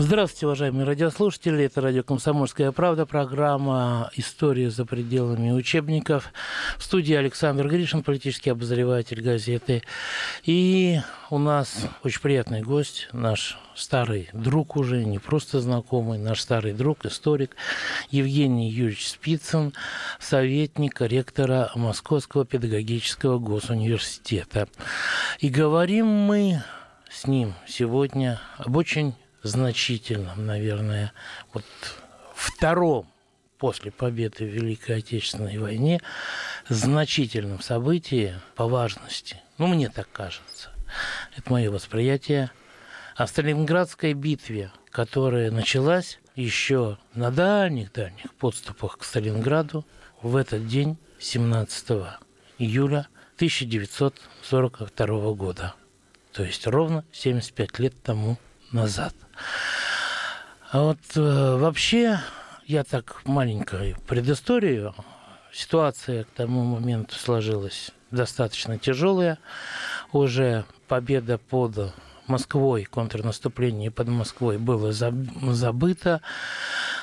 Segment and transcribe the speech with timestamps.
[0.00, 1.64] Здравствуйте, уважаемые радиослушатели.
[1.64, 6.32] Это радио «Комсомольская правда», программа «История за пределами учебников».
[6.76, 9.82] В студии Александр Гришин, политический обозреватель газеты.
[10.44, 11.00] И
[11.30, 17.04] у нас очень приятный гость, наш старый друг уже, не просто знакомый, наш старый друг,
[17.04, 17.56] историк
[18.12, 19.74] Евгений Юрьевич Спицын,
[20.20, 24.68] советник ректора Московского педагогического госуниверситета.
[25.40, 26.62] И говорим мы
[27.10, 29.16] с ним сегодня об очень
[29.48, 31.12] значительном, наверное,
[31.52, 31.64] вот
[32.34, 33.06] втором
[33.58, 36.00] после победы в Великой Отечественной войне
[36.68, 39.40] значительном событии по важности.
[39.58, 40.70] Ну, мне так кажется.
[41.36, 42.50] Это мое восприятие
[43.16, 49.84] о Сталинградской битве, которая началась еще на дальних-дальних подступах к Сталинграду
[50.22, 51.90] в этот день, 17
[52.58, 55.74] июля 1942 года.
[56.32, 58.38] То есть ровно 75 лет тому
[58.72, 59.14] назад.
[60.70, 62.20] А вот э, вообще,
[62.66, 64.94] я так маленькую предысторию,
[65.52, 69.38] ситуация к тому моменту сложилась достаточно тяжелая.
[70.12, 71.94] Уже победа под
[72.26, 76.20] Москвой, контрнаступление под Москвой было забыто,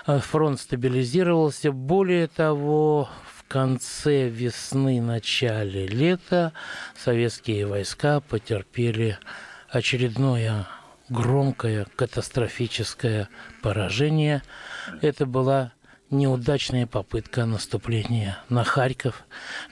[0.06, 1.72] фронт стабилизировался.
[1.72, 6.54] Более того, в конце весны, начале лета
[6.96, 9.18] советские войска потерпели
[9.70, 10.68] очередное
[11.10, 13.30] громкое катастрофическое
[13.62, 14.42] поражение.
[15.02, 15.74] Это была
[16.10, 19.24] неудачная попытка наступления на Харьков,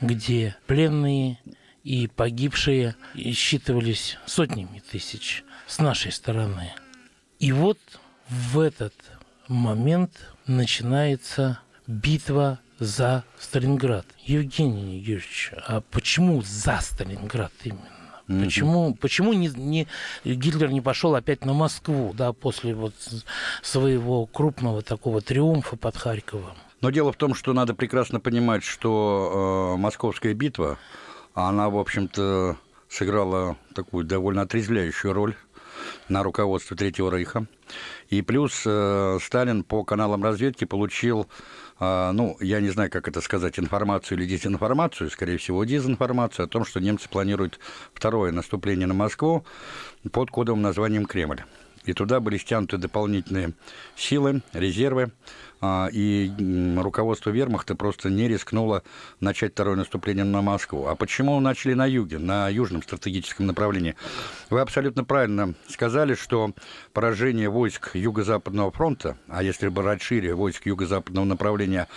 [0.02, 1.40] где пленные
[1.84, 6.72] и погибшие считывались сотнями тысяч с нашей стороны.
[7.40, 7.80] И вот
[8.30, 8.94] в этот
[9.48, 10.12] момент
[10.48, 14.06] начинается битва за Сталинград.
[14.20, 17.93] Евгений Юрьевич, а почему за Сталинград именно?
[18.28, 18.44] Mm-hmm.
[18.46, 19.88] Почему, почему не, не,
[20.24, 22.94] Гитлер не пошел опять на Москву, да, после вот
[23.62, 26.54] своего крупного такого триумфа под Харьковом?
[26.82, 30.78] Но дело в том, что надо прекрасно понимать, что э, Московская битва,
[31.34, 32.58] она, в общем-то,
[32.90, 35.36] сыграла такую довольно отрезвляющую роль
[36.10, 37.46] на руководство Третьего Рейха.
[38.10, 41.28] И плюс э, Сталин по каналам разведки получил
[41.80, 46.66] ну, я не знаю, как это сказать, информацию или дезинформацию, скорее всего, дезинформацию о том,
[46.66, 47.60] что немцы планируют
[47.94, 49.46] второе наступление на Москву
[50.12, 51.44] под кодовым названием Кремль.
[51.86, 53.54] И туда были стянуты дополнительные
[53.96, 55.12] силы, резервы.
[55.66, 56.30] А, и
[56.78, 58.84] руководство вермахта просто не рискнуло
[59.22, 60.88] начать второе наступление на Москву.
[60.88, 63.96] А почему начали на юге, на южном стратегическом направлении?
[64.50, 66.52] Вы абсолютно правильно сказали, что
[66.92, 71.88] поражение войск Юго-Западного фронта, а если брать шире, войск Юго-Западного направления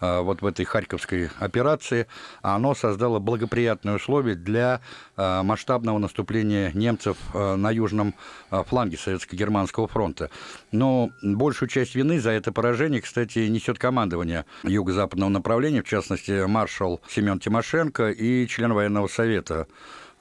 [0.00, 2.06] а, вот в этой Харьковской операции,
[2.42, 4.82] оно создало благоприятные условия для
[5.16, 8.14] а, масштабного наступления немцев на южном
[8.50, 10.28] фланге Советско-Германского фронта.
[10.72, 17.00] Но большую часть вины за это поражение, кстати, несет командование юго-западного направления, в частности, маршал
[17.08, 19.66] Семен Тимошенко и член военного совета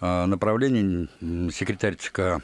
[0.02, 1.08] э, направления,
[1.52, 2.42] секретарь ЦК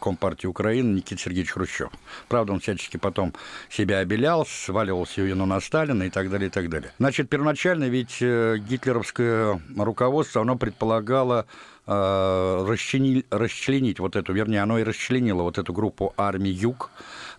[0.00, 1.90] Компартии Украины Никита Сергеевич Хрущев.
[2.28, 3.32] Правда, он всячески потом
[3.70, 6.92] себя обелял, сваливал всю вину на Сталина и так далее, и так далее.
[6.98, 11.46] Значит, первоначально ведь э, гитлеровское руководство, оно предполагало
[11.88, 16.90] э, расчленить, расчленить вот эту, вернее, оно и расчленило вот эту группу армий Юг,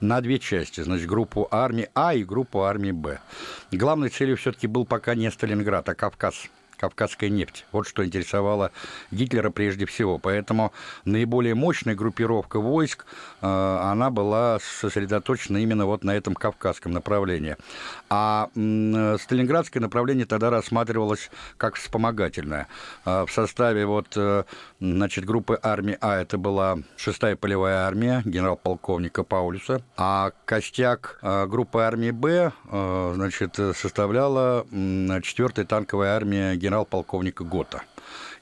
[0.01, 3.19] на две части, значит, группу армии А и группу армии Б.
[3.71, 7.65] Главной целью все-таки был пока не Сталинград, а Кавказ кавказская нефть.
[7.71, 8.71] Вот что интересовало
[9.11, 10.17] Гитлера прежде всего.
[10.17, 10.71] Поэтому
[11.05, 13.05] наиболее мощная группировка войск,
[13.41, 17.57] э, она была сосредоточена именно вот на этом кавказском направлении.
[18.09, 22.67] А сталинградское направление тогда рассматривалось как вспомогательное.
[23.05, 24.43] Э, в составе вот, э,
[24.79, 32.11] значит, группы армии А это была 6-я полевая армия генерал-полковника Паулюса, а костяк группы армии
[32.11, 37.81] Б значит, составляла 4-я танковая армия генерал-полковника Гота.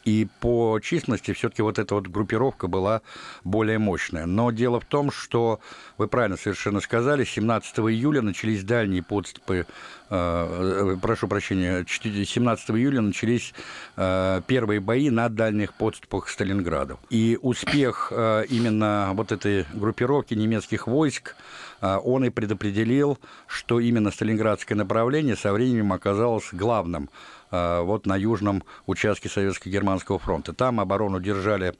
[0.05, 3.01] И по численности все-таки вот эта вот группировка была
[3.43, 4.25] более мощная.
[4.25, 5.59] Но дело в том, что,
[5.97, 9.65] вы правильно совершенно сказали, 17 июля начались дальние подступы,
[10.09, 13.53] э, э прошу прощения, 17 июля начались
[13.97, 16.99] э, первые бои на дальних подступах к Сталинграду.
[17.09, 21.35] И успех э, именно вот этой группировки немецких войск,
[21.81, 27.09] э, он и предопределил, что именно Сталинградское направление со временем оказалось главным
[27.51, 30.53] вот на южном участке Советско-Германского фронта.
[30.53, 31.73] Там оборону держали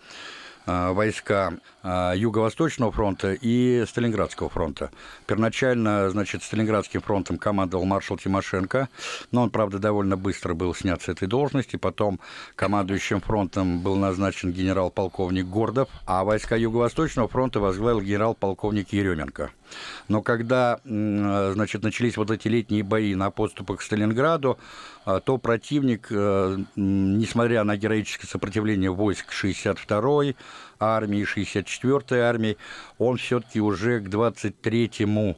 [0.66, 1.54] войска
[1.84, 4.92] Юго-Восточного фронта и Сталинградского фронта.
[5.26, 8.90] Первоначально, значит, Сталинградским фронтом командовал маршал Тимошенко,
[9.32, 11.78] но он, правда, довольно быстро был снят с этой должности.
[11.78, 12.20] Потом
[12.56, 19.52] командующим фронтом был назначен генерал-полковник Гордов, а войска Юго-Восточного фронта возглавил генерал-полковник Еременко.
[20.08, 24.58] Но когда, значит, начались вот эти летние бои на подступах к Сталинграду,
[25.08, 30.36] а, то противник, э, несмотря на героическое сопротивление войск 62-й
[30.82, 32.58] армии, 64-й армии,
[32.98, 34.92] он все-таки уже к 23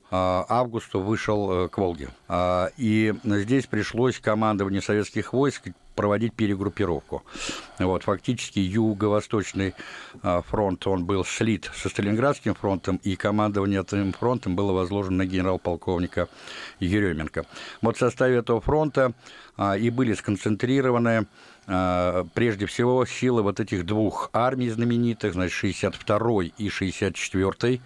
[0.09, 2.09] а, августу вышел э, к Волге.
[2.27, 7.23] А, и здесь пришлось командованию советских войск проводить перегруппировку.
[7.77, 9.73] Вот, фактически Юго-Восточный
[10.21, 16.29] фронт, он был слит со Сталинградским фронтом, и командование этим фронтом было возложено на генерал-полковника
[16.79, 17.45] Еременко.
[17.81, 19.11] Вот в составе этого фронта
[19.57, 21.25] а, и были сконцентрированы а,
[22.33, 27.81] прежде всего силы вот этих двух армий знаменитых, значит, 62-й и 64-й,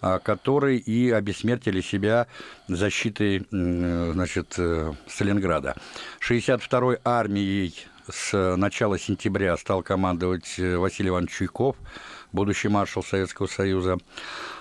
[0.00, 2.26] а, которые и обессмертили себя
[2.68, 5.76] защитой, значит, э, Сталинграда.
[6.20, 7.74] 62-й армией
[8.08, 11.76] с начала сентября стал командовать э, Василий Иванович Чуйков,
[12.32, 13.98] будущий маршал Советского Союза.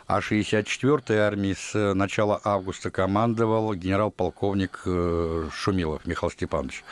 [0.07, 6.83] А 64-й армией с начала августа командовал генерал-полковник э, Шумилов Михаил Степанович.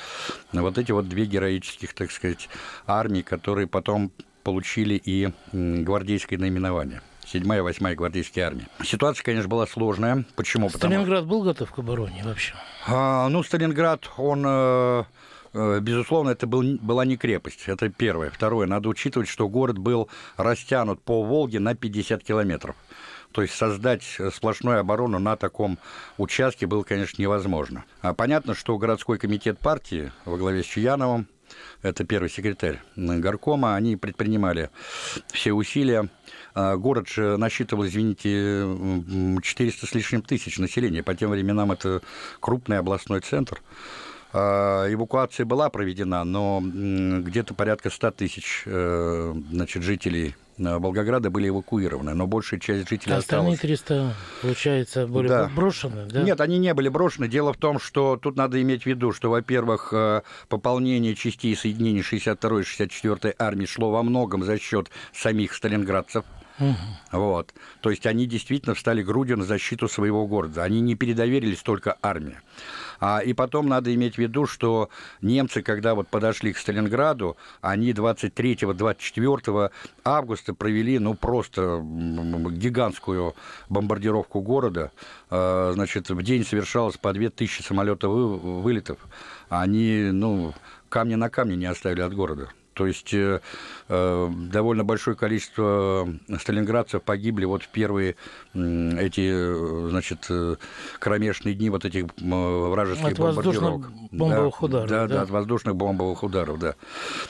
[0.53, 2.47] Вот эти вот две героических, так сказать,
[2.85, 4.11] армии, которые потом
[4.43, 7.01] получили и гвардейское наименование.
[7.25, 8.67] 7-я, 8-я гвардейские армии.
[8.83, 10.23] Ситуация, конечно, была сложная.
[10.35, 10.69] Почему?
[10.69, 11.27] Сталинград Потому...
[11.27, 12.53] был готов к обороне вообще?
[12.87, 15.03] А, ну, Сталинград, он э, Э,
[15.81, 18.29] безусловно, это был, была не крепость, это первое.
[18.29, 22.75] Второе, надо учитывать, что город был растянут по Волге на 50 километров.
[23.31, 25.77] То есть создать сплошную оборону на таком
[26.17, 27.83] участке было, конечно, невозможно.
[28.01, 31.27] А понятно, что городской комитет партии во главе с Чаяновым,
[31.81, 34.69] это первый секретарь горкома, они предпринимали
[35.31, 36.09] все усилия.
[36.53, 38.65] А город же насчитывал, извините,
[39.41, 41.03] 400 с лишним тысяч населения.
[41.03, 42.01] По тем временам это
[42.39, 43.61] крупный областной центр.
[44.39, 51.49] А, эвакуация была проведена, но где-то порядка 100 тысяч э, значит, жителей э, Волгограда были
[51.49, 53.79] эвакуированы, но большая часть жителей а остальные осталась.
[53.79, 55.49] 300, получается, были да.
[55.55, 56.21] брошены, да?
[56.21, 57.27] Нет, они не были брошены.
[57.27, 62.01] Дело в том, что тут надо иметь в виду, что, во-первых, э, пополнение частей соединений
[62.01, 66.25] 62-й и 64-й армии шло во многом за счет самих сталинградцев.
[66.59, 66.75] Угу.
[67.11, 67.53] Вот.
[67.81, 70.63] То есть они действительно встали грудью на защиту своего города.
[70.63, 72.37] Они не передоверились только армии.
[72.99, 74.89] А, и потом надо иметь в виду, что
[75.21, 79.71] немцы, когда вот подошли к Сталинграду, они 23-24
[80.03, 83.35] августа провели, ну, просто гигантскую
[83.69, 84.91] бомбардировку города.
[85.29, 88.97] А, значит, в день совершалось по 2000 самолетов вылетов.
[89.49, 90.53] Они, ну,
[90.89, 92.49] камни на камне не оставили от города.
[92.77, 93.41] То есть э,
[93.89, 96.07] э, довольно большое количество
[96.39, 98.15] сталинградцев погибли вот в первые
[98.53, 100.57] э, эти, значит, э,
[100.99, 103.91] кромешные дни вот этих вражеских от бомбардировок.
[104.11, 104.89] бомбовых да, ударов.
[104.89, 106.75] Да, да, да, от воздушных бомбовых ударов, да.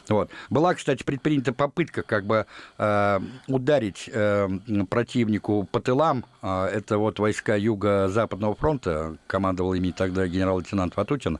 [0.09, 0.29] Вот.
[0.49, 2.45] Была, кстати, предпринята попытка как бы
[2.77, 4.50] э, ударить э,
[4.89, 6.25] противнику по тылам.
[6.41, 11.39] Э, это вот войска Юго-Западного фронта, командовал ими тогда генерал-лейтенант Ватутин.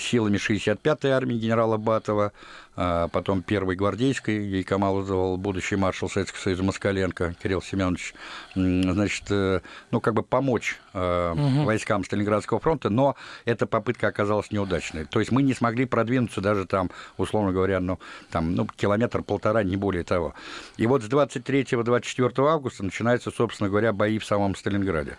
[0.00, 2.32] Силами 65-й армии генерала Батова,
[2.80, 8.14] а, потом первой гвардейской, ей командовал будущий маршал Советского Союза Москаленко Кирилл Семенович,
[8.54, 11.64] значит, э, ну, как бы помочь угу.
[11.64, 15.06] войскам Сталинградского фронта, но эта попытка оказалась неудачной.
[15.06, 17.98] То есть мы не смогли продвинуться даже там, условно говоря, ну,
[18.30, 20.34] там, ну, километр-полтора, не более того.
[20.76, 25.16] И вот с 23-24 августа начинаются, собственно говоря, бои в самом Сталинграде.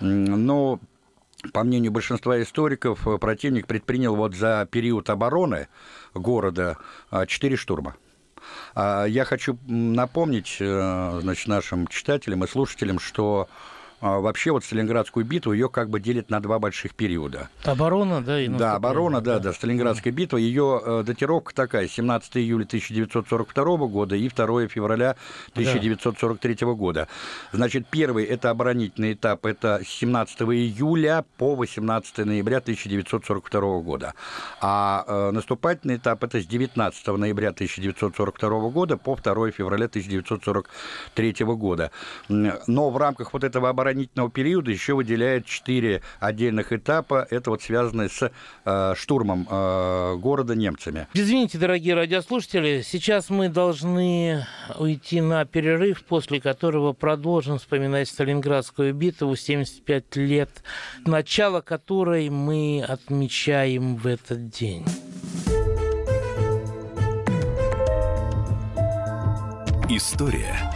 [0.00, 0.80] Но
[1.52, 5.68] по мнению большинства историков, э, противник предпринял вот за период обороны
[6.14, 6.78] города
[7.10, 7.96] а, четыре штурма.
[8.74, 13.48] А, я хочу напомнить э, значит, нашим читателям и слушателям, что
[14.00, 17.48] вообще вот Сталинградскую битву ее как бы делит на два больших периода.
[17.64, 20.36] Оборона, да, и Да, оборона, да, да, Сталинградская битва.
[20.36, 25.16] Ее э, датировка такая, 17 июля 1942 года и 2 февраля
[25.52, 26.66] 1943 да.
[26.66, 27.08] года.
[27.52, 34.12] Значит, первый это оборонительный этап, это с 17 июля по 18 ноября 1942 года.
[34.60, 41.90] А э, наступательный этап это с 19 ноября 1942 года по 2 февраля 1943 года.
[42.28, 47.26] Но в рамках вот этого оборонительного оборонительного периода еще выделяет четыре отдельных этапа.
[47.30, 48.30] Это вот связано с
[48.64, 51.06] э, штурмом э, города немцами.
[51.14, 54.44] Извините, дорогие радиослушатели, сейчас мы должны
[54.78, 60.50] уйти на перерыв, после которого продолжим вспоминать Сталинградскую битву 75 лет,
[61.04, 64.84] начало которой мы отмечаем в этот день.
[69.88, 70.75] История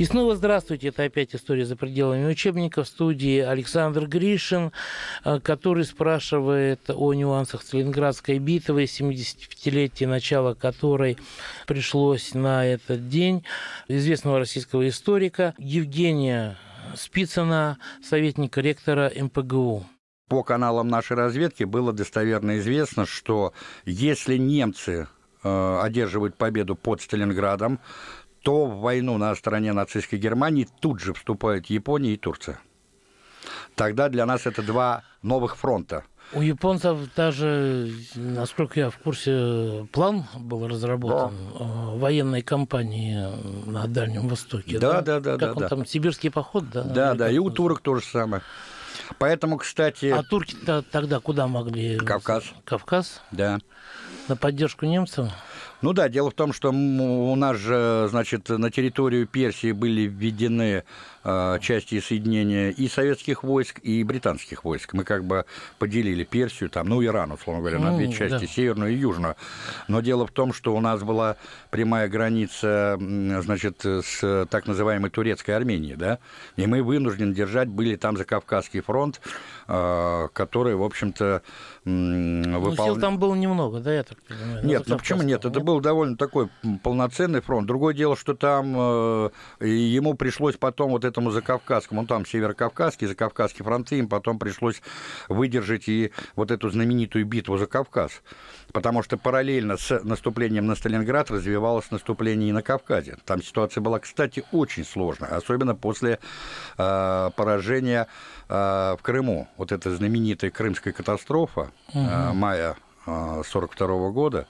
[0.00, 0.88] И снова здравствуйте.
[0.88, 2.84] Это опять история за пределами учебника.
[2.84, 4.72] В студии Александр Гришин,
[5.26, 11.18] э, который спрашивает о нюансах Сталинградской битвы, 75-летие начала которой
[11.66, 13.44] пришлось на этот день
[13.88, 16.56] известного российского историка Евгения
[16.96, 19.84] Спицына, советника ректора МПГУ
[20.30, 23.52] по каналам нашей разведки было достоверно известно, что
[23.84, 25.08] если немцы
[25.42, 27.80] э, одерживают победу под Сталинградом,
[28.42, 32.60] то в войну на стороне нацистской Германии тут же вступают Япония и Турция.
[33.74, 36.04] Тогда для нас это два новых фронта.
[36.32, 41.64] У японцев даже, насколько я в курсе, план был разработан да.
[41.64, 43.18] Э, военной кампании
[43.68, 44.78] на Дальнем Востоке.
[44.78, 45.36] Да, да, да.
[45.36, 45.68] да как да, он да.
[45.68, 46.84] там, сибирский поход, да?
[46.84, 48.42] Да, да, и у турок то же самое.
[49.18, 50.06] Поэтому, кстати...
[50.06, 51.96] А турки -то тогда куда могли?
[51.96, 52.44] Кавказ.
[52.64, 53.22] Кавказ?
[53.32, 53.58] Да.
[54.30, 55.28] На поддержку немцев?
[55.82, 60.84] Ну да, дело в том, что у нас же, значит, на территорию Персии были введены
[61.24, 64.92] э, части соединения и советских войск, и британских войск.
[64.92, 65.46] Мы как бы
[65.80, 68.46] поделили Персию, там, ну, Иран, условно говоря, на две части, да.
[68.46, 69.34] северную и южную.
[69.88, 71.36] Но дело в том, что у нас была
[71.70, 76.18] прямая граница, значит, с так называемой турецкой Арменией, да,
[76.56, 79.20] и мы вынуждены держать были там за Кавказский фронт,
[79.70, 81.42] э, который, в общем-то,
[81.84, 82.60] выполнял...
[82.60, 84.66] Ну, сил там было немного, да, я так понимаю?
[84.66, 85.44] Нет, ну почему нет?
[85.44, 86.48] Это был довольно такой
[86.82, 87.66] полноценный фронт.
[87.66, 93.64] Другое дело, что там э, ему пришлось потом вот этому Закавказскому, он там Северокавказский, Закавказский
[93.64, 94.82] фронты, им потом пришлось
[95.28, 98.22] выдержать и вот эту знаменитую битву за Кавказ.
[98.72, 103.16] Потому что параллельно с наступлением на Сталинград развивалось наступление и на Кавказе.
[103.24, 106.18] Там ситуация была, кстати, очень сложная, особенно после
[106.78, 108.06] э, поражения
[108.50, 109.48] в Крыму.
[109.56, 112.34] Вот эта знаменитая крымская катастрофа угу.
[112.34, 114.46] мая 1942 года,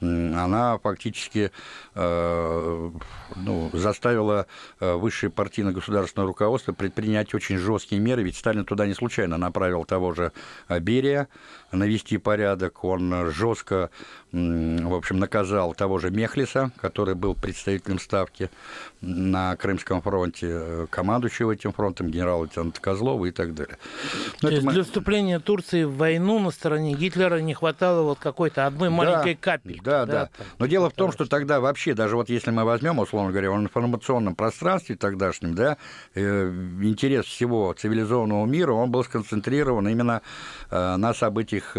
[0.00, 1.50] она фактически
[1.94, 4.46] ну, заставила
[4.78, 10.32] высшее партийно-государственное руководство предпринять очень жесткие меры, ведь Сталин туда не случайно направил того же
[10.68, 11.28] Берия
[11.72, 13.90] навести порядок, он жестко,
[14.34, 18.50] в общем, наказал того же Мехлиса, который был представителем Ставки
[19.00, 23.78] на Крымском фронте, э, командующего этим фронтом, генерал-лейтенанта Козлова и так далее.
[24.42, 24.72] Но То есть мы...
[24.72, 29.40] для вступления Турции в войну на стороне Гитлера не хватало вот какой-то одной маленькой да,
[29.40, 29.82] капельки.
[29.84, 30.12] Да, да.
[30.12, 30.44] да.
[30.58, 33.56] Но дело в том, что тогда вообще, даже вот если мы возьмем, условно говоря, в
[33.56, 35.76] информационном пространстве тогдашнем, да,
[36.14, 36.48] э,
[36.82, 40.22] интерес всего цивилизованного мира, он был сконцентрирован именно
[40.70, 41.76] э, на событиях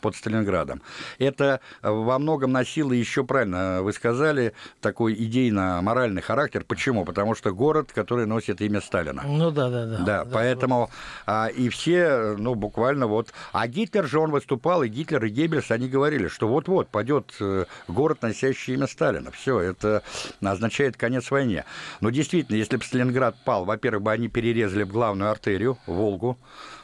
[0.00, 0.82] под Сталинградом.
[1.18, 1.60] Это
[2.04, 6.64] во многом носило еще правильно, вы сказали, такой идейно-моральный характер.
[6.66, 7.04] Почему?
[7.04, 9.22] Потому что город, который носит имя Сталина.
[9.24, 9.98] Ну да, да, да.
[9.98, 10.90] Да, да поэтому
[11.26, 13.32] а, и все, ну буквально вот.
[13.52, 17.34] А Гитлер же он выступал, и Гитлер, и Геббельс, они говорили, что вот-вот падет
[17.88, 19.30] город, носящий имя Сталина.
[19.30, 20.02] Все, это
[20.42, 21.64] означает конец войне.
[22.00, 26.38] Но действительно, если бы Сталинград пал, во-первых, бы они перерезали бы главную артерию, Волгу,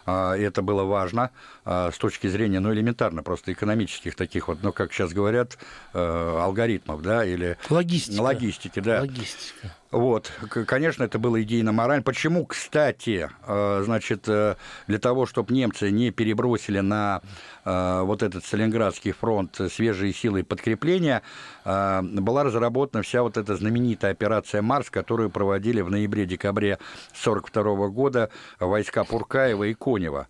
[0.06, 1.30] это было важно
[1.64, 5.58] а, с точки зрения, ну, элементарно, просто экономических таких вот, ну, как сейчас говорят,
[5.94, 7.56] э, алгоритмов, да, или...
[7.70, 8.20] Логистика.
[8.20, 9.00] Логистики, да.
[9.00, 9.74] Логистика.
[9.92, 10.32] Вот,
[10.66, 12.02] конечно, это было идейно-морально.
[12.02, 14.56] Почему, кстати, э, значит, э,
[14.86, 17.20] для того, чтобы немцы не перебросили на
[17.64, 21.22] вот этот Сталинградский фронт свежие силы и подкрепления,
[21.64, 26.80] была разработана вся вот эта знаменитая операция «Марс», которую проводили в ноябре-декабре
[27.12, 30.26] 1942 года войска Пуркаева и Конева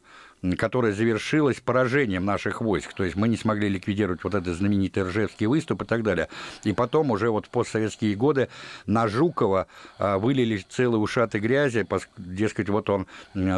[0.58, 2.92] которая завершилась поражением наших войск.
[2.94, 6.28] То есть мы не смогли ликвидировать вот этот знаменитый Ржевский выступ и так далее.
[6.64, 8.48] И потом уже вот в постсоветские годы
[8.86, 9.66] на Жукова
[9.98, 11.86] а, вылили целые ушаты грязи,
[12.18, 13.06] дескать, вот он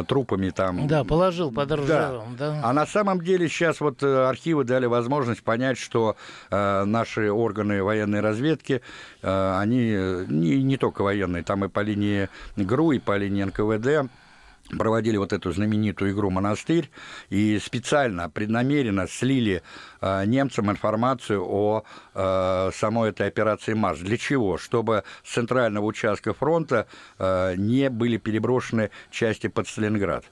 [0.07, 0.87] трупами там...
[0.87, 2.51] Да, положил под Ржевом, да.
[2.51, 2.61] да.
[2.63, 6.15] А на самом деле сейчас вот э, архивы дали возможность понять, что
[6.51, 8.81] э, наши органы военной разведки,
[9.21, 14.11] э, они не, не только военные, там и по линии ГРУ, и по линии НКВД,
[14.69, 16.89] проводили вот эту знаменитую игру «Монастырь»
[17.29, 19.61] и специально, преднамеренно слили
[20.01, 23.99] э, немцам информацию о э, самой этой операции «Марс».
[23.99, 24.57] Для чего?
[24.57, 26.87] Чтобы с центрального участка фронта
[27.19, 30.25] э, не были переброшены части под Сталинград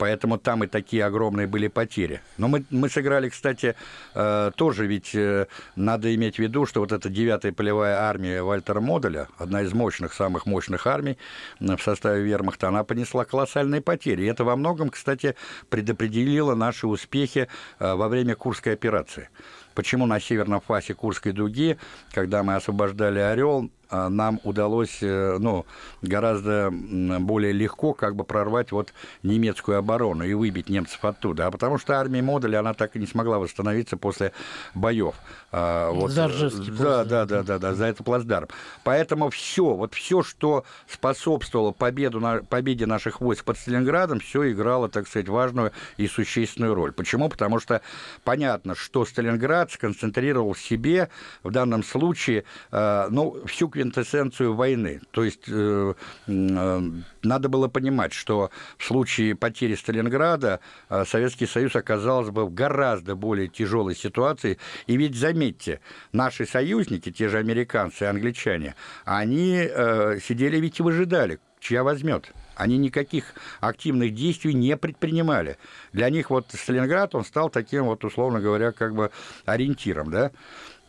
[0.00, 2.22] поэтому там и такие огромные были потери.
[2.38, 3.74] Но мы, мы сыграли, кстати,
[4.14, 8.80] э, тоже ведь э, надо иметь в виду, что вот эта девятая полевая армия Вальтера
[8.80, 11.18] Моделя, одна из мощных, самых мощных армий
[11.60, 14.22] в составе вермахта, она понесла колоссальные потери.
[14.22, 15.34] И это во многом, кстати,
[15.68, 19.28] предопределило наши успехи э, во время Курской операции.
[19.74, 21.76] Почему на северном фасе Курской дуги,
[22.12, 25.66] когда мы освобождали Орел, нам удалось э, ну,
[26.02, 28.92] гораздо более легко как бы прорвать вот
[29.22, 31.46] немецкую оборону и выбить немцев оттуда.
[31.46, 34.32] А потому что армия Модуля, она так и не смогла восстановиться после
[34.74, 35.14] боев.
[35.52, 38.48] А, вот, Заржевский да, да, да, да, да, за это плацдарм.
[38.84, 45.08] Поэтому все, вот все, что способствовало победу, победе наших войск под Сталинградом, все играло, так
[45.08, 46.92] сказать, важную и существенную роль.
[46.92, 47.28] Почему?
[47.28, 47.80] Потому что
[48.24, 51.08] понятно, что Сталинград сконцентрировал в себе
[51.42, 55.00] в данном случае, э, ну, всю квинтэссенцию войны.
[55.10, 55.94] То есть э,
[56.26, 56.80] э,
[57.22, 60.60] надо было понимать, что в случае потери Сталинграда
[60.90, 64.58] э, Советский Союз оказался бы в гораздо более тяжелой ситуации.
[64.86, 65.80] И ведь, заметьте,
[66.12, 68.74] наши союзники, те же американцы и англичане,
[69.06, 72.32] они э, сидели ведь и выжидали, чья возьмет.
[72.56, 73.24] Они никаких
[73.60, 75.56] активных действий не предпринимали.
[75.94, 79.10] Для них вот Сталинград, он стал таким вот, условно говоря, как бы
[79.46, 80.30] ориентиром, да.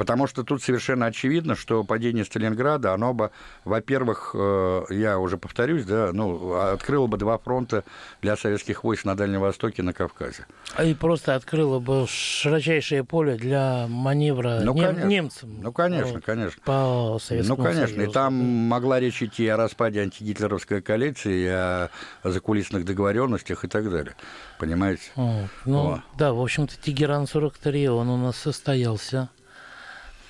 [0.01, 3.29] Потому что тут совершенно очевидно, что падение Сталинграда, оно бы,
[3.65, 7.83] во-первых, э, я уже повторюсь, да, ну, открыло бы два фронта
[8.19, 10.47] для советских войск на Дальнем Востоке и на Кавказе.
[10.83, 15.07] И просто открыло бы широчайшее поле для маневра ну, нем- конечно.
[15.07, 15.61] немцам.
[15.61, 16.59] Ну, конечно, вот, конечно.
[16.65, 17.95] По Советскому Ну, конечно.
[17.95, 18.09] Союзу.
[18.09, 21.89] И там могла речь идти о распаде антигитлеровской коалиции, о
[22.23, 24.15] закулисных договоренностях и так далее.
[24.57, 25.03] Понимаете?
[25.13, 25.49] Вот.
[25.65, 25.99] Ну, вот.
[26.17, 29.29] да, в общем-то, Тегеран 43, он у нас состоялся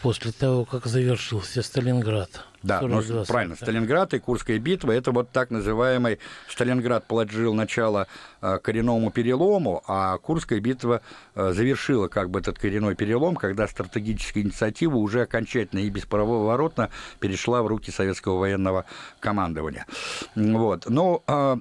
[0.01, 2.46] после того, как завершился Сталинград.
[2.63, 8.08] Да, ну, правильно, Сталинград и Курская битва– это вот так называемый Сталинград положил начало
[8.41, 11.01] э, коренному перелому, а Курская битва
[11.34, 17.64] э, завершила как бы этот коренной перелом, когда стратегическая инициатива уже окончательно и бесповоротно перешла
[17.64, 18.85] в руки советского военного
[19.20, 19.87] командования.
[20.35, 20.87] Вот.
[20.87, 21.57] Но э,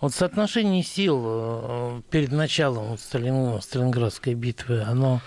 [0.00, 5.20] вот соотношение сил э, перед началом вот Сталин, Сталинградской битвы, оно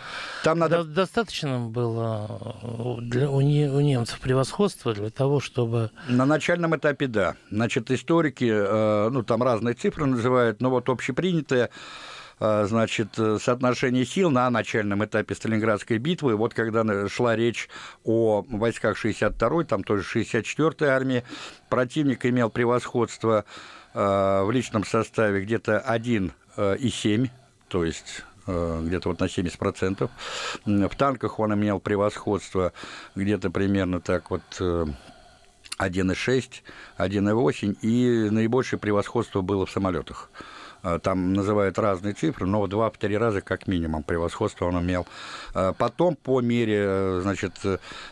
[0.44, 0.84] Там надо...
[0.84, 5.92] до, достаточно было э, для, у, не, у немцев превосходства для того, чтобы...
[6.08, 7.36] На начальном этапе, да.
[7.50, 11.70] Значит, историки, э, ну, там разные цифры называют, но вот общепринятые
[12.38, 16.36] значит, соотношение сил на начальном этапе Сталинградской битвы.
[16.36, 17.70] Вот когда шла речь
[18.04, 21.24] о войсках 62-й, там тоже 64-й армии,
[21.70, 23.46] противник имел превосходство
[23.96, 27.30] в личном составе где-то 1,7, э,
[27.70, 30.10] то есть э, где-то вот на 70%.
[30.66, 32.74] В танках он имел превосходство
[33.16, 34.96] где-то примерно так вот 1,6,
[36.98, 40.30] 1,8, и наибольшее превосходство было в самолетах.
[40.86, 45.08] Э, там называют разные цифры, но в два-три раза как минимум превосходство он имел.
[45.56, 47.54] Э, потом, по мере э, значит,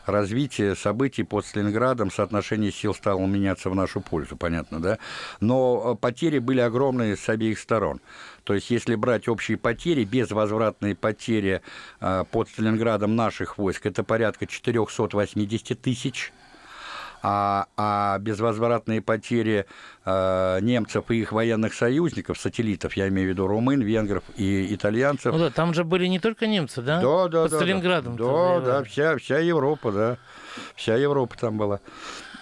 [0.08, 4.98] развития событий под Сталинградом, соотношение сил стало меняться в нашу пользу, понятно, да?
[5.40, 8.02] Но потери были огромные с обеих сторон.
[8.44, 11.62] То есть, если брать общие потери, безвозвратные потери
[12.00, 16.34] под Сталинградом наших войск, это порядка 480 тысяч
[17.24, 19.66] а, а безвозвратные потери
[20.06, 25.32] э, немцев и их военных союзников, сателлитов, я имею в виду румын, венгров и итальянцев.
[25.34, 27.02] Ну да, там же были не только немцы, да?
[27.02, 27.58] Да, да, Под да.
[27.58, 28.18] Сталинградом.
[28.18, 30.18] Да, да, да, вся, вся Европа, да.
[30.76, 31.80] Вся Европа там была.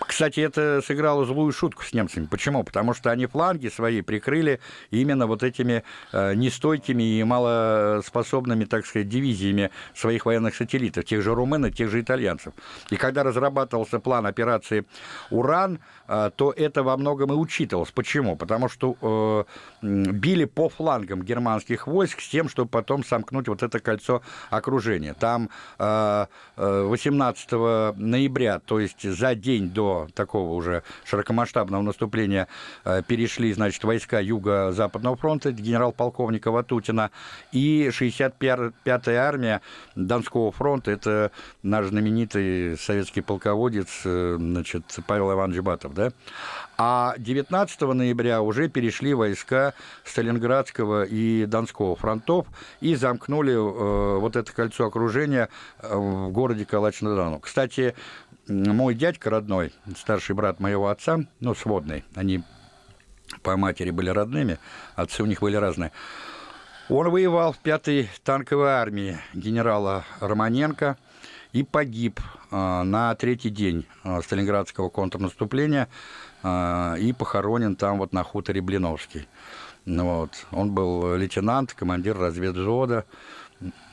[0.08, 2.26] Кстати, это сыграло злую шутку с немцами.
[2.26, 2.64] Почему?
[2.64, 4.60] Потому что они фланги свои прикрыли
[4.90, 11.36] именно вот этими э, нестойкими и малоспособными, так сказать, дивизиями своих военных сателлитов, тех же
[11.36, 12.54] румын и тех же итальянцев.
[12.90, 14.86] И когда разрабатывался план операции
[15.30, 17.92] «Уран», э, то это во многом и учитывалось.
[17.92, 18.36] Почему?
[18.36, 19.44] Потому что э,
[19.82, 25.14] били по флангам германских войск с тем, чтобы потом сомкнуть вот это кольцо окружения.
[25.14, 27.52] Там 18
[27.98, 32.48] ноября, то есть за день до такого уже широкомасштабного наступления
[32.86, 37.12] э, перешли, значит, войска Юго-Западного фронта генерал-полковника Ватутина
[37.52, 39.62] и 65-я армия
[39.96, 41.32] Донского фронта, это
[41.64, 46.12] наш знаменитый советский полководец, э, значит, Павел Иванович Батов, да?
[46.78, 49.74] А 19 ноября уже перешли войска
[50.04, 52.48] Сталинградского и Донского фронтов
[52.80, 55.50] и замкнули э, вот это кольцо окружения
[55.82, 57.40] в городе Калач-на-Дону.
[57.40, 57.96] Кстати,
[58.48, 62.44] мой дядька родной, старший брат моего отца, ну, сводный, они
[63.44, 64.60] по матери были родными,
[64.96, 65.92] отцы у них были разные.
[66.90, 70.98] Он воевал в 5-й танковой армии генерала Романенко
[71.54, 75.88] и погиб э, на третий день э, Сталинградского контрнаступления
[76.44, 79.28] э, и похоронен там вот на хуторе Блиновский.
[79.86, 80.32] Ну вот.
[80.52, 83.06] Он был лейтенант, командир разведвзвода.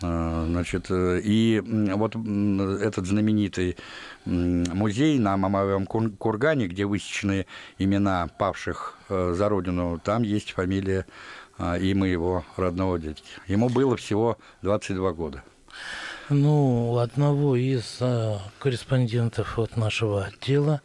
[0.01, 3.77] Значит, и вот этот знаменитый
[4.25, 7.47] музей на Мамаевом кургане, где высечены
[7.79, 11.07] имена павших за родину, там есть фамилия
[11.81, 13.29] и моего родного дядьки.
[13.47, 15.43] Ему было всего 22 года.
[16.31, 18.01] Ну, одного из
[18.59, 20.81] корреспондентов вот нашего отдела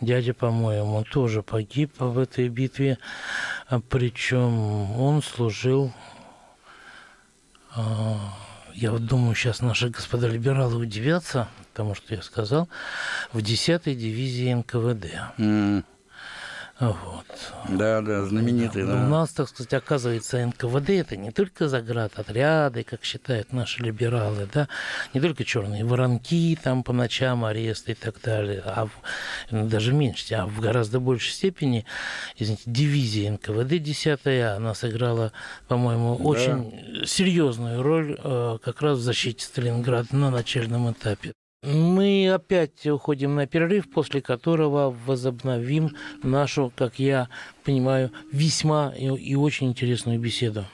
[0.00, 2.98] дядя, по-моему, тоже погиб в этой битве,
[3.68, 6.19] а причем он служил, а,
[7.76, 12.68] я вот думаю, сейчас наши господа либералы удивятся тому, что я сказал,
[13.32, 15.38] в 10-й дивизии НКВД.
[15.38, 15.84] Mm.
[16.80, 17.26] Вот.
[17.68, 18.94] Да, да, знаменитый, да.
[18.94, 24.48] У нас, так сказать, оказывается, НКВД это не только заград отряды, как считают наши либералы,
[24.52, 24.66] да,
[25.12, 30.34] не только черные воронки там по ночам аресты и так далее, а в, даже меньше,
[30.34, 31.84] а в гораздо большей степени,
[32.38, 35.32] извините, дивизия НКВД 10 она сыграла,
[35.68, 36.24] по-моему, да.
[36.24, 41.34] очень серьезную роль э, как раз в защите Сталинграда на начальном этапе.
[41.62, 47.28] Мы опять уходим на перерыв, после которого возобновим нашу, как я
[47.64, 50.64] понимаю, весьма и, очень интересную беседу.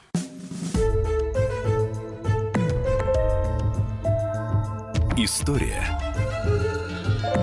[5.16, 5.82] История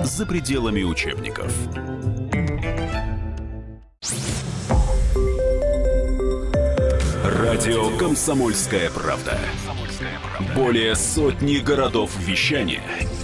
[0.04, 1.52] за пределами учебников.
[7.24, 9.38] Радио «Комсомольская правда».
[10.56, 12.82] Более сотни городов вещания–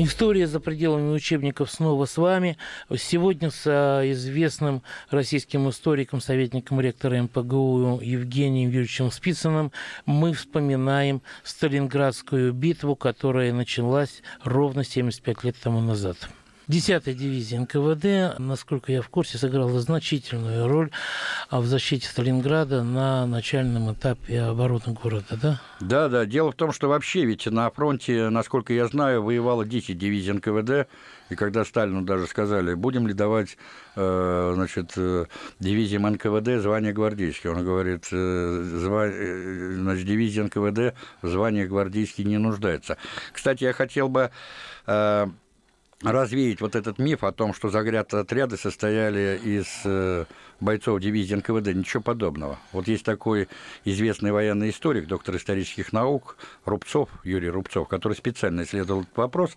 [0.00, 2.56] История за пределами учебников снова с вами.
[2.96, 9.72] Сегодня с а, известным российским историком, советником ректора МПГУ Евгением Юрьевичем Спицыным
[10.06, 16.16] мы вспоминаем Сталинградскую битву, которая началась ровно 75 лет тому назад.
[16.68, 20.90] 10-я дивизия НКВД, насколько я в курсе, сыграла значительную роль
[21.50, 25.60] в защите Сталинграда на начальном этапе обороны города, да?
[25.80, 26.26] Да, да.
[26.26, 30.88] Дело в том, что вообще ведь на фронте, насколько я знаю, воевало 10 дивизий НКВД,
[31.30, 33.56] и когда Сталину даже сказали, будем ли давать
[33.96, 35.24] э, значит, э,
[35.60, 39.08] дивизиям НКВД звание гвардейские, он говорит, э, зва...
[39.08, 42.98] значит, дивизия НКВД в звании гвардейский не нуждается.
[43.32, 44.30] Кстати, я хотел бы
[46.02, 47.68] развеять вот этот миф о том, что
[48.20, 50.26] отряды состояли из э,
[50.60, 51.74] бойцов дивизии НКВД.
[51.74, 52.58] Ничего подобного.
[52.72, 53.48] Вот есть такой
[53.84, 59.56] известный военный историк, доктор исторических наук Рубцов, Юрий Рубцов, который специально исследовал этот вопрос,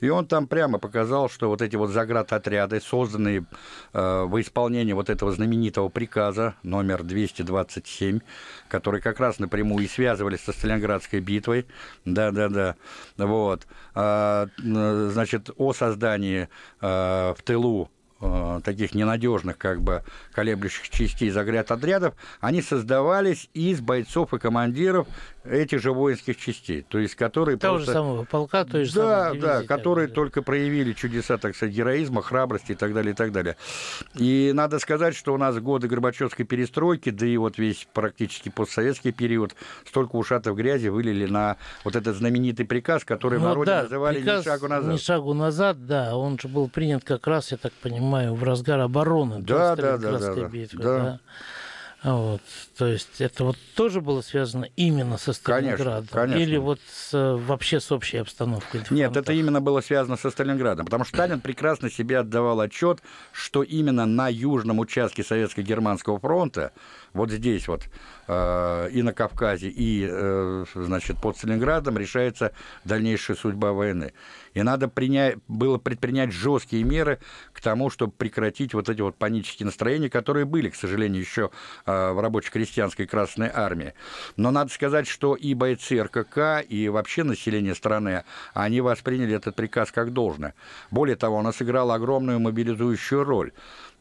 [0.00, 1.90] и он там прямо показал, что вот эти вот
[2.32, 3.44] отряды, созданные
[3.92, 8.20] э, во исполнении вот этого знаменитого приказа номер 227,
[8.68, 11.66] который как раз напрямую и связывались со Сталинградской битвой,
[12.04, 12.76] да-да-да,
[13.16, 16.48] вот, а, значит, о создании
[16.80, 17.90] э, в тылу
[18.20, 21.30] э, таких ненадежных, как бы, колеблющих частей
[21.70, 25.08] отрядов, они создавались из бойцов и командиров
[25.44, 27.92] этих же воинских частей, то есть которые Того просто...
[27.92, 30.14] же самого полка, то есть Да, дивизии, да, которые да.
[30.14, 33.56] только проявили чудеса, так сказать, героизма, храбрости и так далее, и так далее.
[34.14, 39.12] И надо сказать, что у нас годы Горбачевской перестройки, да и вот весь практически постсоветский
[39.12, 39.54] период,
[39.86, 44.20] столько ушатов грязи вылили на вот этот знаменитый приказ, который ну, в народе да, называли
[44.20, 44.92] «Ни шагу назад».
[44.92, 48.80] «Ни шагу назад», да, он же был принят как раз, я так понимаю, в разгар
[48.80, 49.40] обороны.
[49.40, 50.98] Да, да, да, да, да, битвы, да.
[50.98, 51.20] да.
[52.02, 52.40] Вот,
[52.78, 56.06] то есть это вот тоже было связано именно со Сталинградом?
[56.06, 56.42] Конечно, конечно.
[56.42, 58.82] Или вот с, вообще с общей обстановкой?
[58.88, 63.62] Нет, это именно было связано со Сталинградом, потому что Сталин прекрасно себе отдавал отчет, что
[63.62, 66.72] именно на южном участке Советско-Германского фронта,
[67.12, 67.82] вот здесь вот,
[68.28, 72.52] э, и на Кавказе, и, э, значит, под Сталинградом решается
[72.84, 74.14] дальнейшая судьба войны.
[74.54, 77.18] И надо принять, было предпринять жесткие меры
[77.52, 81.50] к тому, чтобы прекратить вот эти вот панические настроения, которые были, к сожалению, еще
[81.86, 83.94] э, в рабоче-крестьянской Красной Армии.
[84.36, 89.92] Но надо сказать, что и бойцы РКК, и вообще население страны, они восприняли этот приказ
[89.92, 90.54] как должное.
[90.90, 93.52] Более того, он сыграл огромную мобилизующую роль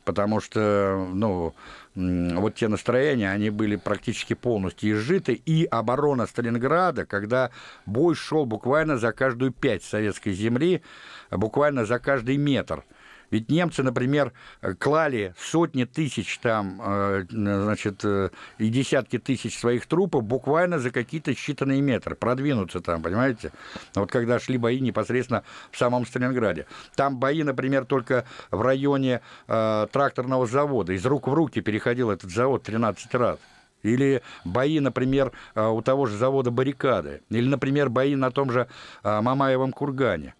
[0.10, 1.54] потому что, ну,
[1.93, 7.52] вот те настроения, они были практически полностью изжиты, и оборона Сталинграда, когда
[7.86, 10.82] бой шел буквально за каждую пять советской земли,
[11.30, 12.84] буквально за каждый метр–
[13.32, 14.34] ведь немцы, например,
[14.80, 21.32] клали сотни тысяч там, э, значит, э, и десятки тысяч своих трупов буквально за какие-то
[21.32, 23.52] считанные метры, продвинуться там, понимаете?
[23.96, 26.65] Вот когда шли бои непосредственно в самом Сталинграде.
[26.96, 30.94] Там бои, например, только в районе э, тракторного завода.
[30.94, 33.38] Из рук в руки переходил этот завод 13 раз.
[33.84, 37.22] Или бои, например, э, у того же завода «Баррикады».
[37.30, 38.68] Или, например, бои на том же
[39.04, 40.34] Мамаевом кургане.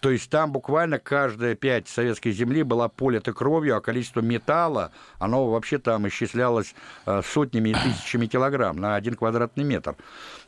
[0.00, 5.50] То есть там буквально каждая пять советской земли была полита кровью, а количество металла, оно
[5.50, 6.74] вообще там исчислялось
[7.06, 9.96] э, сотнями и тысячами килограмм на один квадратный метр.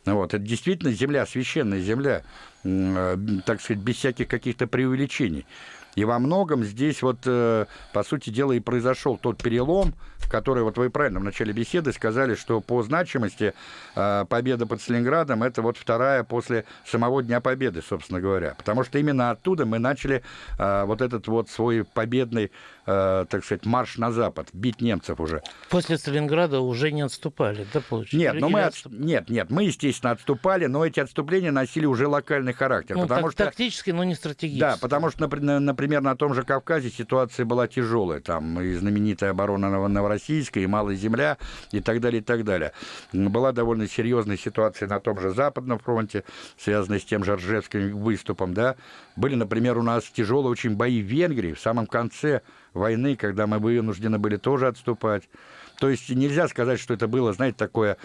[0.05, 0.35] Вот.
[0.35, 2.23] Это действительно земля, священная земля,
[2.65, 5.47] э, так сказать, без всяких каких-то преувеличений.
[5.99, 9.95] И во многом здесь вот, э, по сути дела, и произошел тот перелом,
[10.31, 13.53] который, вот вы правильно в начале беседы сказали, что по значимости
[13.97, 18.55] э, победа под Сталинградом это вот вторая после самого Дня Победы, собственно говоря.
[18.57, 20.23] Потому что именно оттуда мы начали
[20.57, 22.53] э, вот этот вот свой победный,
[22.85, 25.43] так сказать, марш на запад, бить немцев уже.
[25.69, 28.17] После Сталинграда уже не отступали, да, получается?
[28.17, 28.75] Нет, но мы от...
[28.87, 32.97] нет, нет, мы, естественно, отступали, но эти отступления носили уже локальный характер.
[32.97, 33.45] Ну, потому так, что...
[33.45, 34.61] тактически, но не стратегически.
[34.61, 38.20] Да, потому что, например, например, на том же Кавказе ситуация была тяжелая.
[38.20, 41.38] Там и знаменитая оборона Новороссийска, и Малая Земля,
[41.72, 42.72] и так далее, и так далее.
[43.14, 46.24] Была довольно серьезная ситуация на том же Западном фронте,
[46.59, 48.77] связанная с тем же Ржевским выступом, да.
[49.16, 52.42] Были, например, у нас тяжелые очень бои в Венгрии в самом конце
[52.74, 55.22] войны, когда мы вынуждены были тоже отступать.
[55.79, 57.97] То есть нельзя сказать, что это было, знаете, такое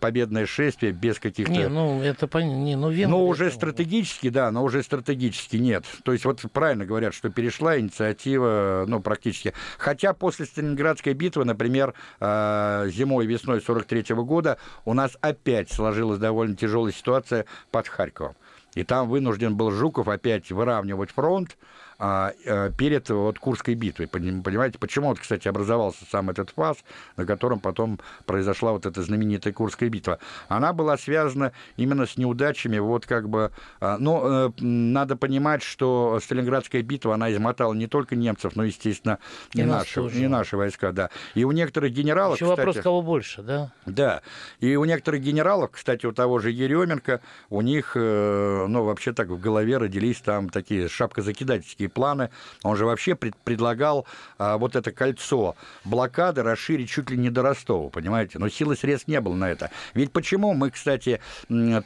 [0.00, 1.52] победное шествие без каких-то...
[1.52, 2.56] Не, ну, это понятно.
[2.56, 3.06] Не, ну, Венгрия...
[3.06, 5.84] Ну, уже стратегически, да, но уже стратегически нет.
[6.02, 9.54] То есть вот правильно говорят, что перешла инициатива, ну, практически.
[9.78, 15.70] Хотя после Сталинградской битвы, например, а, зимой и весной 43 -го года у нас опять
[15.70, 18.34] сложилась довольно тяжелая ситуация под Харьковом.
[18.74, 21.56] И там вынужден был Жуков опять выравнивать фронт,
[21.98, 24.06] перед вот Курской битвой.
[24.06, 26.78] Понимаете, почему, вот, кстати, образовался сам этот фаз,
[27.16, 30.18] на котором потом произошла вот эта знаменитая Курская битва.
[30.48, 33.50] Она была связана именно с неудачами, вот как бы...
[33.80, 39.18] А, но э, надо понимать, что Сталинградская битва, она измотала не только немцев, но, естественно,
[39.54, 41.10] и, и наши, и наши войска, да.
[41.34, 43.72] И у некоторых генералов, Еще кстати, вопрос, кого больше, да?
[43.86, 44.22] Да.
[44.60, 49.28] И у некоторых генералов, кстати, у того же Еременко, у них, э, ну, вообще так
[49.28, 52.30] в голове родились там такие шапкозакидательские стратегические планы.
[52.62, 54.06] Он же вообще пред, предлагал
[54.38, 58.38] а, вот это кольцо блокады расширить чуть ли не до Ростова, понимаете?
[58.38, 59.70] Но силы средств не было на это.
[59.94, 61.20] Ведь почему мы, кстати,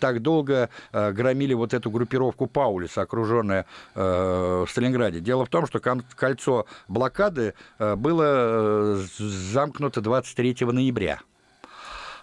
[0.01, 5.21] так долго а, громили вот эту группировку Паулиса, окруженная а, в Сталинграде?
[5.21, 11.21] Дело в том, что кольцо блокады а, было э, замкнуто 23 ноября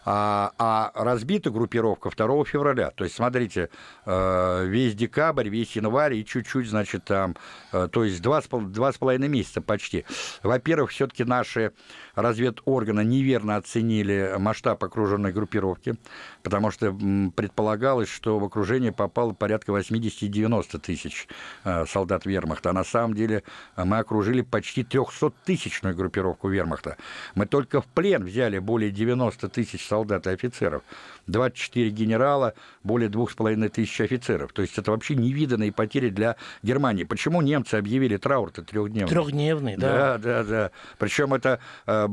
[0.09, 2.91] а, а разбита группировка 2 февраля.
[2.91, 3.69] То есть, смотрите,
[4.05, 7.35] э, весь декабрь, весь январь и чуть-чуть, значит, там,
[7.73, 10.05] э, то есть два, два с половиной месяца почти.
[10.43, 11.73] Во-первых, все-таки наши
[12.15, 15.95] разведорганы неверно оценили масштаб окруженной группировки,
[16.41, 16.97] потому что
[17.35, 21.27] предполагалось, что в окружение попало порядка 80-90 тысяч
[21.65, 23.43] э, солдат вермахта, а на самом деле
[23.75, 26.95] мы окружили почти 300-тысячную группировку вермахта.
[27.35, 30.83] Мы только в плен взяли более 90 тысяч солдат солдат и офицеров.
[31.25, 34.53] 24 генерала, более 2,5 тысяч офицеров.
[34.53, 37.03] То есть это вообще невиданные потери для Германии.
[37.03, 39.10] Почему немцы объявили траур-то трехдневный?
[39.10, 40.17] Трехдневный, да.
[40.17, 40.71] Да, да, да.
[40.99, 42.07] Причем это э,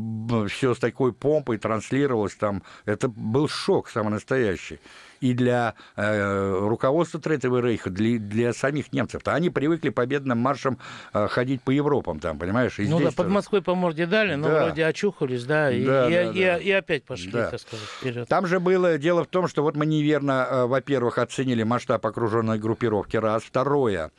[0.48, 2.62] все с такой помпой транслировалось там.
[2.86, 4.80] Это был шок самый настоящий
[5.24, 9.22] и для э, руководства Третьего Рейха, для, для самих немцев.
[9.22, 9.32] -то.
[9.32, 10.78] Они привыкли победным маршем
[11.14, 12.78] э, ходить по Европам, там, понимаешь?
[12.78, 14.64] И ну да, под Москвой по морде дали, но да.
[14.64, 16.56] вроде очухались, да, и, да, и, да, и, да.
[16.58, 17.50] и опять пошли, да.
[17.50, 18.28] так сказать, вперед.
[18.28, 22.58] Там же было дело в том, что вот мы неверно, э, во-первых, оценили масштаб окруженной
[22.58, 23.44] группировки, раз.
[23.44, 24.10] Второе,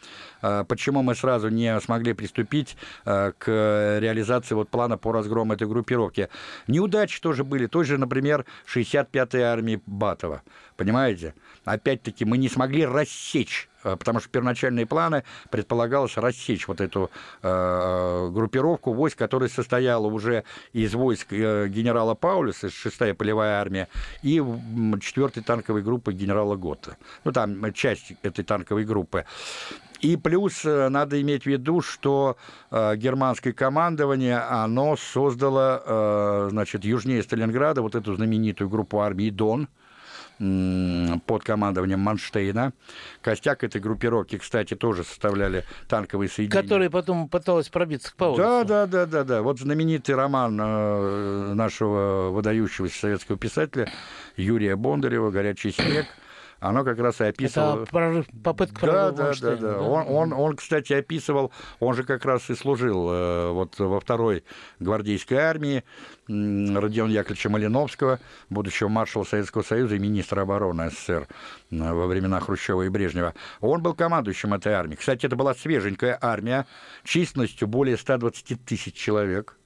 [0.42, 5.68] э, почему мы сразу не смогли приступить э, к реализации вот плана по разгрому этой
[5.68, 6.30] группировки.
[6.68, 10.42] Неудачи тоже были, той же, например, 65-й армии Батова.
[10.78, 11.34] Понимаете?
[11.64, 17.10] Опять-таки мы не смогли рассечь э, потому что первоначальные планы предполагалось рассечь вот эту
[17.42, 23.88] э, группировку войск, которая состояла уже из войск э, генерала Паулюса, 6-я полевая армия,
[24.22, 26.98] и 4-й танковой группы генерала Гота.
[27.24, 29.26] Ну, там часть этой танковой группы.
[30.02, 32.38] И плюс э, надо иметь в виду, что
[32.70, 39.68] э, германское командование, оно создало, э, значит, южнее Сталинграда вот эту знаменитую группу армии «Дон»,
[40.38, 42.74] под командованием Манштейна.
[43.22, 46.62] Костяк этой группировки, кстати, тоже составляли танковые соединения.
[46.62, 48.42] Которые потом пыталась пробиться к Паулюсу.
[48.42, 49.42] Да, да, да, да, да.
[49.42, 53.90] Вот знаменитый роман э, нашего выдающегося советского писателя
[54.36, 56.06] Юрия Бондарева «Горячий снег»,
[56.60, 57.84] оно как раз и описывало...
[57.84, 59.80] Это попытка да, да, да, да, да.
[59.80, 64.44] Он, он, он, кстати, описывал, он же как раз и служил э, вот во второй
[64.80, 65.84] гвардейской армии
[66.28, 71.28] Родиона Яковлевича Малиновского, будущего маршала Советского Союза и министра обороны СССР
[71.72, 73.34] во времена Хрущева и Брежнева.
[73.62, 74.98] Он был командующим этой армией.
[74.98, 76.66] Кстати, это была свеженькая армия
[77.04, 79.58] численностью более 120 тысяч человек.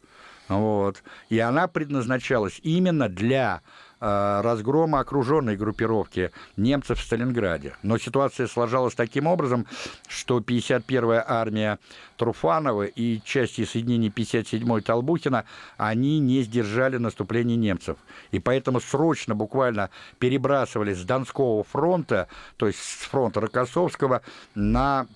[0.49, 1.03] Вот.
[1.29, 3.61] И она предназначалась именно для
[3.99, 7.73] разгрома окруженной группировки немцев в Сталинграде.
[7.83, 9.67] Но ситуация сложилась таким образом,
[10.07, 11.79] что 51-я армия
[12.17, 15.45] Труфанова и части соединений 57-й Толбухина,
[15.77, 17.97] они не сдержали наступление немцев.
[18.31, 24.21] И поэтому срочно буквально перебрасывались с Донского фронта, то есть с фронта Рокоссовского,
[24.55, 25.07] на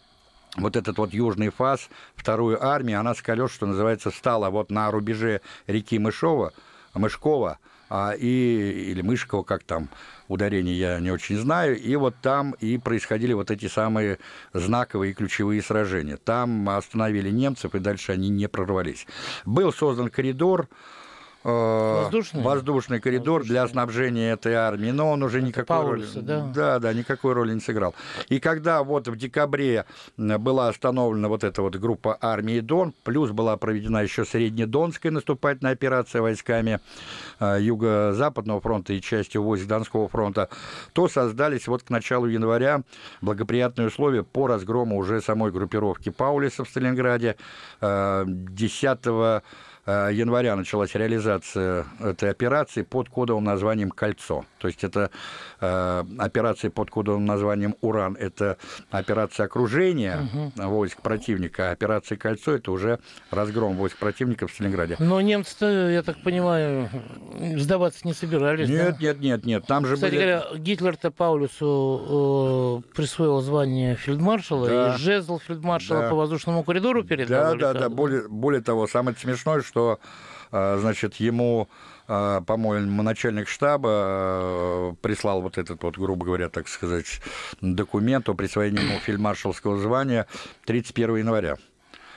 [0.56, 4.92] вот этот вот южный фаз, вторую армию, она с колес, что называется, стала вот на
[4.92, 6.54] рубеже реки Мышова,
[6.94, 7.58] Мышкова,
[7.96, 9.88] а, и, или Мышкова, как там
[10.28, 14.18] ударение, я не очень знаю, и вот там и происходили вот эти самые
[14.52, 16.18] знаковые и ключевые сражения.
[16.18, 19.06] Там остановили немцев, и дальше они не прорвались.
[19.46, 20.70] Был создан коридор,
[21.44, 23.54] воздушный, воздушный коридор воздушный.
[23.54, 26.52] для снабжения этой армии, но он уже Это никакой Паулюса, роли, да?
[26.54, 27.96] да, да, никакой роли не сыграл.
[28.30, 29.86] И когда вот в декабре
[30.18, 36.22] была остановлена вот эта вот группа армии Дон, плюс была проведена еще среднедонская наступательная операция
[36.22, 36.80] войсками
[37.40, 40.50] э, Юго-Западного фронта и частью войск Донского фронта,
[40.94, 42.84] то создались вот к началу января
[43.22, 47.36] благоприятные условия по разгрому уже самой группировки Паулиса в Сталинграде
[47.82, 49.42] 10 э, Э,
[49.86, 54.46] января началась реализация этой операции под кодовым названием «Кольцо».
[54.60, 55.12] То есть это
[55.60, 58.58] э, операция под кодовым названием «Уран»– это
[58.92, 60.70] операция окружения угу.
[60.70, 64.96] войск противника, а операция «Кольцо»– это уже разгром войск противника в Сталинграде.
[65.00, 66.90] Но немцы, я так понимаю,
[67.58, 68.70] сдаваться не собирались.
[68.70, 69.06] Нет, да?
[69.06, 69.66] нет, нет, нет.
[69.68, 70.22] Там же Кстати были...
[70.22, 74.96] говоря, Гитлер-то Паулюсу э, присвоил звание фельдмаршала да.
[74.96, 76.10] и жезл фельдмаршала да.
[76.10, 77.58] по воздушному коридору передал.
[77.58, 77.90] Да, да, да.
[77.90, 81.68] Более, более того, самое смешное, что э, значит, ему
[82.08, 87.22] а, по-моему, начальник штаба а, прислал вот этот вот, грубо говоря, так сказать,
[87.62, 90.28] документ о присвоении ему фельдмаршалского звания
[90.66, 91.58] 31 января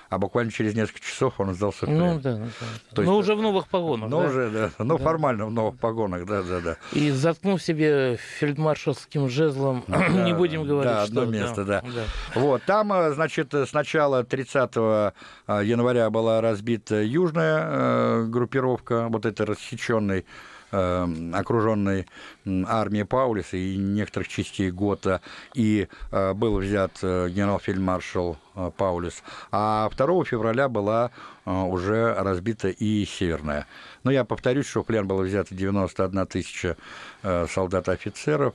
[0.09, 1.99] а буквально через несколько часов он сдался в плен.
[1.99, 2.47] Ну, да, да.
[2.95, 4.29] То есть, Но уже в новых погонах, Ну, да?
[4.29, 4.71] уже, да.
[4.79, 5.05] Ну, да.
[5.05, 6.77] формально в новых погонах, да, да, да.
[6.93, 11.21] И заткнув себе фельдмаршалским жезлом, да, не будем говорить, да, что...
[11.21, 11.81] одно место, да.
[11.83, 11.89] да.
[12.35, 12.41] да.
[12.41, 15.13] Вот, там, э, значит, сначала 30 э,
[15.49, 20.25] января была разбита южная э, группировка, вот этой рассеченной
[20.71, 22.07] окруженной
[22.45, 25.21] армии Паулиса и некоторых частей ГОТА,
[25.55, 29.23] и был взят генерал-фельдмаршал Э, Паулюс.
[29.53, 31.11] А 2 февраля была
[31.45, 33.67] э, уже разбита и Северная.
[34.07, 36.77] Но я повторюсь, что в плен было взято 91 тысяча
[37.25, 38.55] э, солдат и офицеров,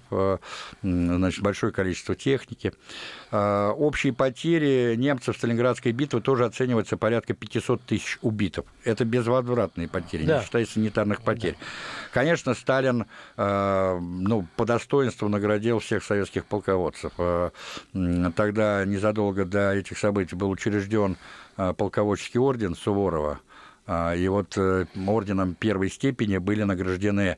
[0.81, 2.71] значит, большое количество техники.
[3.31, 8.63] Общие потери немцев в Сталинградской битве тоже оцениваются порядка 500 тысяч убитых.
[8.85, 10.37] Это безвозвратные потери, да.
[10.37, 11.57] не считая санитарных потерь.
[11.59, 11.65] Да.
[12.13, 17.11] Конечно, Сталин ну, по достоинству наградил всех советских полководцев.
[17.91, 21.17] Тогда, незадолго до этих событий был учрежден
[21.57, 23.41] полководческий орден Суворова,
[24.15, 27.37] и вот э, орденом первой степени были награждены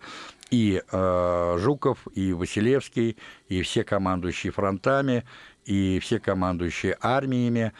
[0.51, 5.23] и а, Жуков, и Василевский, и все командующие фронтами,
[5.65, 7.73] и все командующие армиями,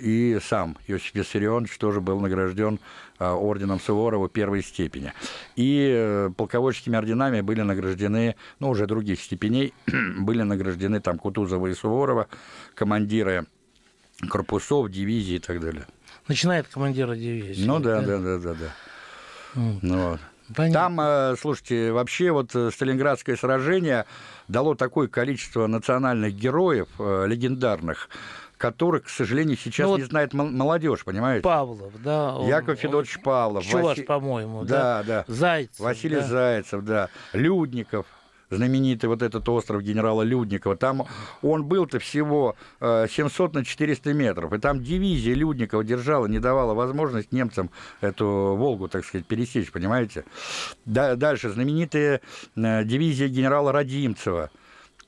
[0.00, 2.80] и сам Иосиф Виссарионович тоже был награжден
[3.18, 5.12] орденом Суворова первой степени.
[5.56, 9.74] И э, полководческими орденами были награждены, ну, уже других степеней,
[10.18, 12.28] были награждены там Кутузова и Суворова,
[12.74, 13.46] командиры
[14.30, 15.86] корпусов, дивизий и так далее.
[16.28, 17.64] Начинает командира дивизии.
[17.64, 18.70] Ну да, да, да, да, да.
[19.82, 20.20] Ну, вот.
[20.72, 24.06] Там, э, слушайте, вообще вот э, Сталинградское сражение
[24.48, 28.08] дало такое количество национальных героев, э, легендарных,
[28.56, 31.42] которых, к сожалению, сейчас ну, вот не знает молодежь, понимаете?
[31.42, 32.34] Павлов, да.
[32.34, 33.64] Он, Яков Федорович Павлов.
[33.64, 34.02] Чуваш, Васи...
[34.02, 35.02] по-моему, да.
[35.02, 35.32] Да, да.
[35.32, 35.80] Зайцев.
[35.80, 36.26] Василий да.
[36.26, 37.08] Зайцев, да.
[37.34, 38.06] Людников.
[38.50, 41.06] Знаменитый вот этот остров генерала Людникова, там
[41.42, 47.32] он был-то всего 700 на 400 метров, и там дивизия Людникова держала, не давала возможность
[47.32, 47.70] немцам
[48.00, 50.24] эту Волгу, так сказать, пересечь, понимаете?
[50.84, 52.20] Дальше знаменитая
[52.54, 54.50] дивизия генерала Радимцева,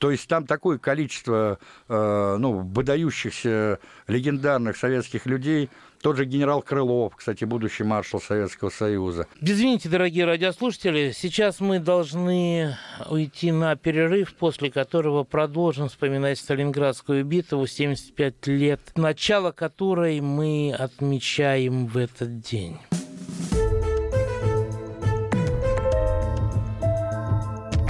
[0.01, 1.59] то есть там такое количество
[1.89, 5.69] э, ну, выдающихся легендарных советских людей,
[6.03, 9.27] тот же генерал Крылов, кстати, будущий маршал Советского Союза.
[9.41, 12.77] Извините, дорогие радиослушатели, сейчас мы должны
[13.09, 21.87] уйти на перерыв, после которого продолжим вспоминать Сталинградскую битву, 75 лет, начало которой мы отмечаем
[21.87, 22.79] в этот день.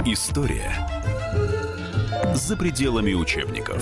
[0.05, 0.75] История
[2.33, 3.81] за пределами учебников.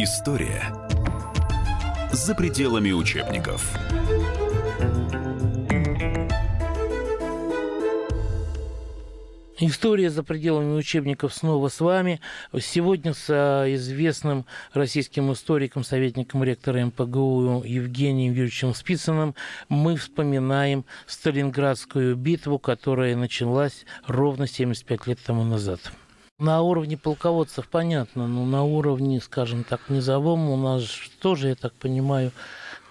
[0.00, 0.62] История
[2.12, 3.76] за пределами учебников.
[9.58, 12.20] История за пределами учебников снова с вами.
[12.60, 19.34] Сегодня с а, известным российским историком, советником ректора МПГУ Евгением Юрьевичем Спицыным
[19.68, 25.80] мы вспоминаем Сталинградскую битву, которая началась ровно 75 лет тому назад.
[26.38, 30.84] На уровне полководцев понятно, но на уровне, скажем так, низовом у нас
[31.20, 32.30] тоже, я так понимаю,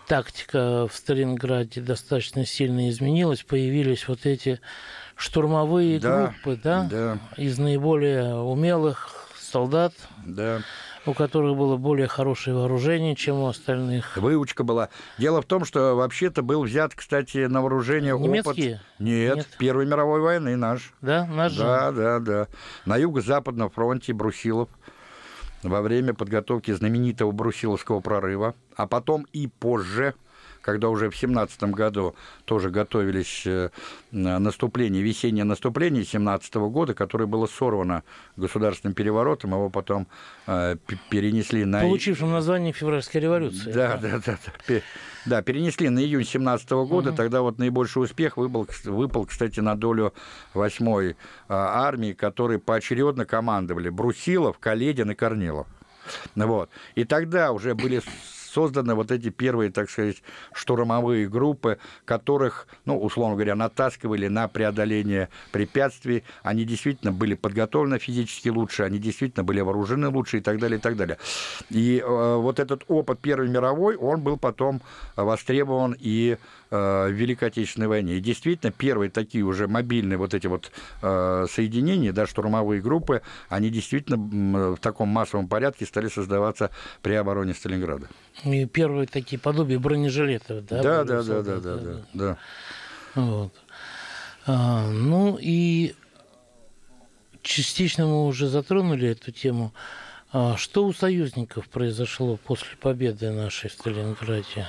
[0.06, 3.44] тактика в Сталинграде достаточно сильно изменилась.
[3.44, 4.60] Появились вот эти
[5.16, 6.88] штурмовые да, группы, да?
[6.92, 7.20] Да.
[7.38, 9.94] Из наиболее умелых солдат.
[10.26, 10.62] Да
[11.08, 14.18] у которых было более хорошее вооружение, чем у остальных.
[14.18, 14.90] Выучка была.
[15.18, 18.76] Дело в том, что вообще-то был взят, кстати, на вооружение Немецкие?
[18.76, 18.86] опыт...
[19.00, 20.94] Нет, Нет, Первой мировой войны наш.
[21.02, 21.96] Да, наш Да, же?
[21.98, 22.48] да, да.
[22.86, 24.70] На юго-западном фронте Брусилов
[25.64, 30.14] во время подготовки знаменитого Брусиловского прорыва, а потом и позже–
[30.68, 32.14] когда уже в 17 году
[32.44, 33.70] тоже готовились э,
[34.12, 38.04] наступление, весеннее наступление 17 года, которое было сорвано
[38.36, 40.08] государственным переворотом, его потом
[40.46, 40.76] э,
[41.10, 41.84] перенесли на...
[41.84, 43.72] Получившим название февральской революции.
[43.72, 44.38] Да, да, да.
[44.68, 44.82] Да,
[45.26, 47.16] да перенесли на июнь 17 года, угу.
[47.16, 50.14] тогда вот наибольший успех выпал, выпал, кстати, на долю
[50.54, 51.16] 8-й
[51.48, 55.66] а, армии, которые поочередно командовали Брусилов, Каледин и Корнилов.
[56.36, 56.70] Вот.
[56.96, 58.02] И тогда уже были
[58.58, 65.30] созданы вот эти первые, так сказать, штурмовые группы, которых, ну, условно говоря, натаскивали на преодоление
[65.52, 66.24] препятствий.
[66.42, 70.82] Они действительно были подготовлены физически лучше, они действительно были вооружены лучше и так далее, и
[70.82, 71.20] так далее.
[71.70, 74.82] И э, вот этот опыт Первой мировой, он был потом
[75.16, 76.38] востребован и
[76.70, 78.16] в Великой Отечественной войне.
[78.16, 83.70] И действительно, первые такие уже мобильные вот эти вот э, соединения, да, штурмовые группы, они
[83.70, 88.08] действительно в таком массовом порядке стали создаваться при обороне Сталинграда.
[88.44, 90.84] И первые такие подобия бронежилетов, да?
[90.84, 92.38] Да, да, да, да, да, да, да.
[93.16, 93.54] Вот.
[94.46, 95.96] А, ну и
[97.42, 99.74] частично мы уже затронули эту тему.
[100.32, 104.68] А что у союзников произошло после победы нашей в Сталинграде?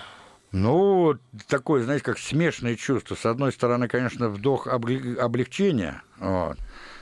[0.53, 3.15] Ну, такое, знаете, как смешанное чувство.
[3.15, 6.57] С одной стороны, конечно, вдох облегчения, вот,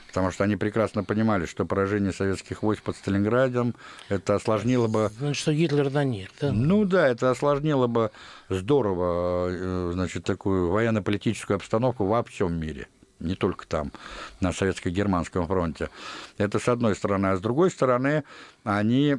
[0.08, 3.74] потому что они прекрасно понимали, что поражение советских войск под Сталинградом
[4.08, 5.10] это осложнило бы...
[5.18, 6.52] Значит, что Гитлер да нет, да?
[6.52, 8.10] Ну да, это осложнило бы
[8.48, 12.88] здорово, э, значит, такую военно-политическую обстановку во всем мире
[13.18, 13.92] не только там,
[14.40, 15.88] на Советско-Германском фронте.
[16.36, 17.28] Это с одной стороны.
[17.28, 18.24] А с другой стороны,
[18.62, 19.16] они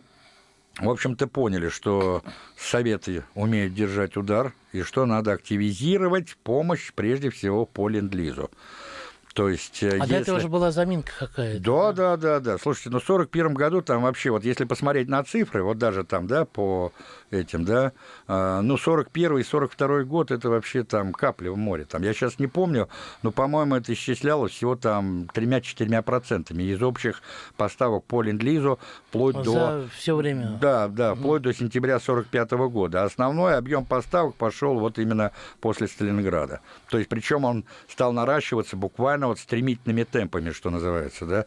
[0.79, 2.23] в общем-то, поняли, что
[2.57, 8.51] Советы умеют держать удар, и что надо активизировать помощь, прежде всего, по ленд-лизу.
[9.37, 10.09] То есть, э, а если...
[10.09, 11.63] до этого же была заминка какая-то.
[11.63, 12.57] Да, да, да, да.
[12.57, 16.25] Слушайте, ну в 41 году там вообще, вот если посмотреть на цифры, вот даже там,
[16.25, 16.91] да, по
[17.31, 17.91] этим, да,
[18.27, 21.85] а, ну 41 и 42 год, это вообще там капли в море.
[21.85, 22.89] Там, я сейчас не помню,
[23.23, 27.21] но, по-моему, это исчислялось всего там тремя-четырьмя процентами из общих
[27.57, 29.89] поставок по ленд-лизу вплоть За до...
[29.95, 30.57] все время.
[30.61, 33.03] Да, да, вплоть до сентября 45 года.
[33.03, 36.61] Основной объем поставок пошел вот именно после Сталинграда.
[36.89, 41.45] То есть, причем он стал наращиваться буквально вот стремительными темпами, что называется, да.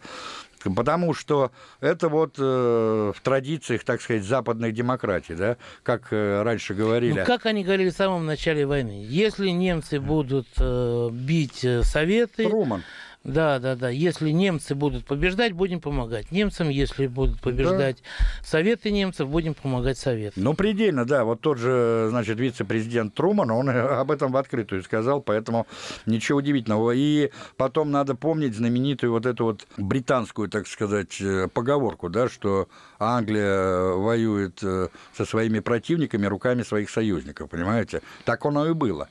[0.68, 6.74] Потому что это вот э, в традициях, так сказать, западной демократии, да, как э, раньше
[6.74, 7.20] говорили.
[7.20, 12.46] Ну, как они говорили в самом начале войны, если немцы будут э, бить э, Советы...
[12.46, 12.82] Труман.
[13.22, 13.90] Да, да, да.
[13.90, 16.70] Если немцы будут побеждать, будем помогать немцам.
[16.70, 18.44] Если будут побеждать да.
[18.44, 20.42] советы немцев, будем помогать советам.
[20.42, 21.24] Ну, предельно, да.
[21.24, 25.66] Вот тот же, значит, вице-президент Труман, он об этом в открытую сказал, поэтому
[26.06, 26.92] ничего удивительного.
[26.92, 32.68] И потом надо помнить знаменитую вот эту вот британскую, так сказать, э, поговорку, да, что
[32.98, 38.00] Англия воюет э, со своими противниками руками своих союзников, понимаете?
[38.24, 39.08] Так оно и было.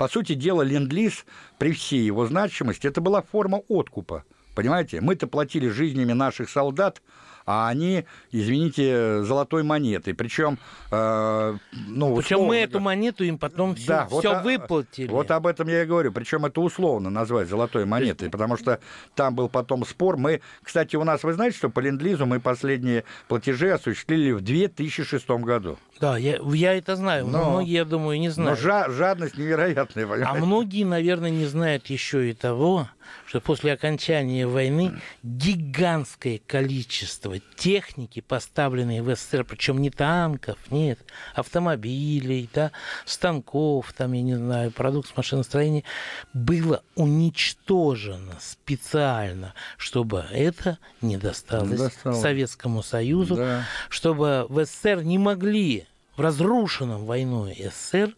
[0.00, 1.26] По сути дела, ленд-лиз
[1.58, 4.24] при всей его значимости, это была форма откупа.
[4.54, 7.02] Понимаете, мы-то платили жизнями наших солдат,
[7.50, 10.14] а они, извините, золотой монетой.
[10.14, 10.56] Причем,
[10.92, 15.08] э, ну, Причем условно, мы эту монету им потом все, да, все вот выплатили.
[15.08, 16.12] Вот об этом я и говорю.
[16.12, 18.32] Причем это условно назвать золотой монетой, есть...
[18.32, 18.78] потому что
[19.16, 20.16] там был потом спор.
[20.16, 25.28] Мы, кстати, у нас, вы знаете, что по ленд-лизу мы последние платежи осуществили в 2006
[25.28, 25.76] году.
[26.00, 28.60] Да, я, я это знаю, но, многие, я думаю, не знают.
[28.62, 30.26] Но жа- жадность невероятная, понимаете?
[30.30, 32.88] А многие, наверное, не знают еще и того,
[33.26, 40.98] что после окончания войны гигантское количество техники, поставленной в СССР, причем не танков, нет,
[41.34, 42.72] автомобилей, да,
[43.04, 45.84] станков, там, я не знаю, продукт машиностроения,
[46.32, 52.20] было уничтожено специально, чтобы это не досталось, досталось.
[52.20, 53.64] Советскому Союзу, да.
[53.88, 55.86] чтобы в СССР не могли
[56.20, 58.14] в разрушенном войной СССР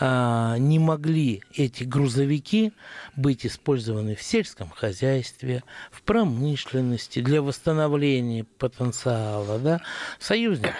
[0.00, 2.72] а, не могли эти грузовики
[3.14, 5.62] быть использованы в сельском хозяйстве,
[5.92, 9.80] в промышленности, для восстановления потенциала, да,
[10.18, 10.72] союзник.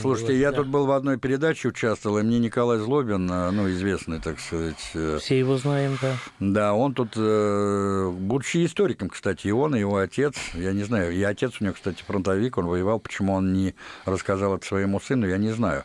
[0.00, 0.58] Слушайте, было, я да.
[0.58, 4.90] тут был в одной передаче участвовал, и мне Николай Злобин, а, ну, известный, так сказать...
[4.94, 6.16] Э, Все его знаем, да.
[6.38, 11.12] Да, он тут, э, будучи историком, кстати, и он, и его отец, я не знаю,
[11.12, 15.26] и отец у него, кстати, фронтовик, он воевал, почему он не рассказал это своему сыну,
[15.26, 15.84] я не знаю.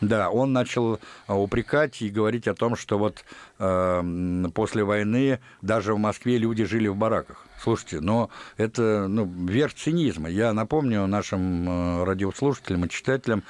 [0.00, 0.98] Да, он начал
[1.28, 3.24] упрекать и говорить, говорить о том, что вот
[3.58, 7.44] э, после войны даже в Москве люди жили в бараках.
[7.62, 10.28] Слушайте, но это ну, верх цинизма.
[10.28, 13.42] Я напомню нашим э, радиослушателям и читателям,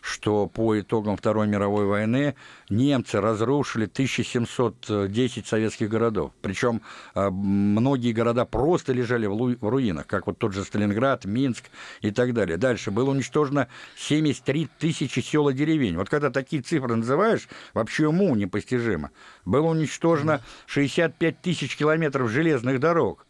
[0.00, 2.34] что по итогам Второй мировой войны
[2.68, 6.32] немцы разрушили 1710 советских городов.
[6.40, 6.82] Причем
[7.14, 11.64] а, многие города просто лежали в руинах, как вот тот же Сталинград, Минск
[12.00, 12.56] и так далее.
[12.56, 15.96] Дальше было уничтожено 73 тысячи сел и деревень.
[15.96, 19.10] Вот когда такие цифры называешь, вообще уму непостижимо.
[19.44, 23.26] Было уничтожено 65 тысяч километров железных дорог.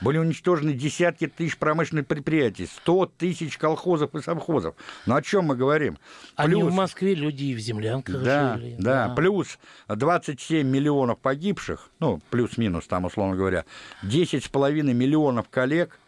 [0.00, 4.74] Были уничтожены десятки тысяч промышленных предприятий, 100 тысяч колхозов и совхозов.
[5.06, 5.98] Ну о чем мы говорим?
[6.36, 6.52] Плюс...
[6.52, 8.76] Они в Москве люди и в землянках да, жили.
[8.78, 13.64] Да, да, плюс 27 миллионов погибших, ну, плюс-минус там, условно говоря,
[14.02, 15.98] 10,5 миллионов коллег,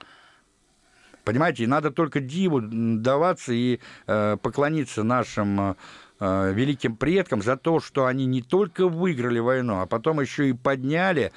[1.25, 3.79] Понимаете, и надо только диву даваться и
[4.09, 5.77] э, поклониться нашим
[6.19, 10.53] э, великим предкам за то, что они не только выиграли войну, а потом еще и
[10.53, 11.33] подняли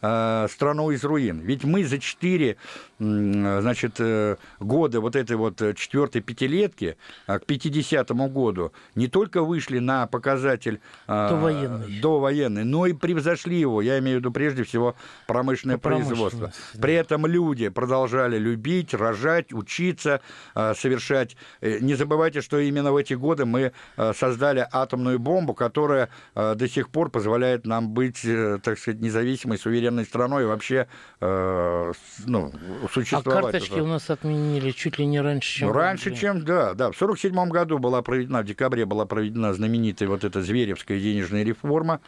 [0.00, 1.40] страну из руин.
[1.40, 2.56] Ведь мы за четыре
[3.00, 6.96] значит, э, года вот этой вот четвертой пятилетки
[7.26, 12.00] к 50-му году не только вышли на показатель довоенный.
[12.00, 13.80] довоенный, но и превзошли его.
[13.80, 14.96] Я имею в виду прежде всего
[15.26, 16.52] промышленное По производство.
[16.74, 16.80] Да.
[16.80, 20.20] При этом люди продолжали любить, рожать, учиться,
[20.54, 21.36] совершать.
[21.62, 23.72] Э, не забывайте, что именно в эти годы мы
[24.14, 28.20] создали атомную бомбу, которая до сих пор позволяет нам быть,
[28.62, 30.86] так сказать, независимой, суверенной военной страной вообще
[31.20, 31.92] э,
[32.26, 32.52] ну,
[32.92, 33.38] существовать.
[33.38, 33.82] А карточки это.
[33.82, 35.68] у нас отменили чуть ли не раньше, чем...
[35.68, 36.92] Ну, раньше, чем, да, да.
[36.92, 42.00] В 1947 году была проведена, в декабре была проведена знаменитая вот эта Зверевская денежная реформа,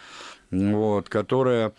[0.51, 1.73] вот, которая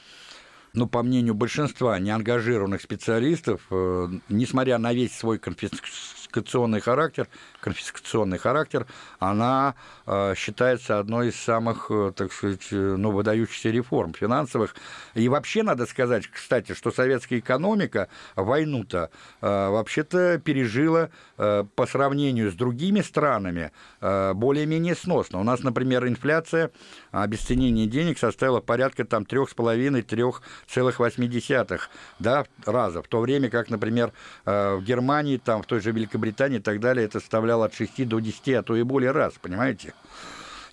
[0.73, 7.27] ну, по мнению большинства неангажированных специалистов, э, несмотря на весь свой конфискационный характер,
[7.63, 8.85] конфискационный характер,
[9.19, 14.75] она э, считается одной из самых, э, так сказать, э, ну, выдающихся реформ финансовых.
[15.13, 19.09] И вообще надо сказать, кстати, что советская экономика войну-то
[19.41, 25.39] вообще-то пережила по сравнению с другими странами более-менее сносно.
[25.39, 26.71] У нас, например, инфляция,
[27.11, 31.79] обесценение денег составила порядка там 3,5-3,8
[32.19, 34.11] да, раза, в то время как, например,
[34.45, 38.07] в Германии, там, в той же Великобритании и так далее, это составляло составлял от 6
[38.07, 39.93] до 10, а то и более раз, понимаете?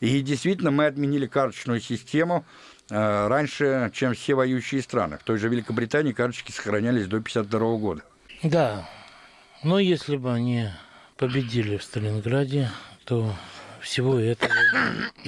[0.00, 2.44] И действительно мы отменили карточную систему
[2.90, 5.18] э, раньше, чем все воюющие страны.
[5.18, 8.02] В той же Великобритании карточки сохранялись до 1952 года.
[8.42, 8.88] Да,
[9.62, 10.70] но если бы они
[11.18, 12.70] победили в Сталинграде,
[13.04, 13.34] то
[13.82, 14.52] всего этого,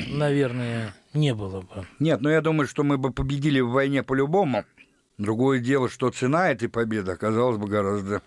[0.09, 1.86] наверное, не было бы.
[1.98, 4.64] Нет, но я думаю, что мы бы победили в войне по-любому.
[5.18, 8.22] Другое дело, что цена этой победы оказалась бы гораздо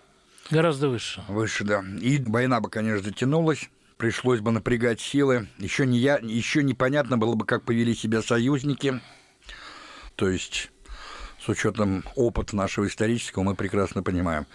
[0.50, 1.22] Гораздо выше.
[1.28, 1.84] Выше, да.
[2.00, 5.48] И война бы, конечно, затянулась, пришлось бы напрягать силы.
[5.58, 9.00] Еще, не я, еще непонятно было бы, как повели себя союзники.
[10.14, 10.70] То есть
[11.40, 14.46] с учетом опыта нашего исторического, мы прекрасно понимаем.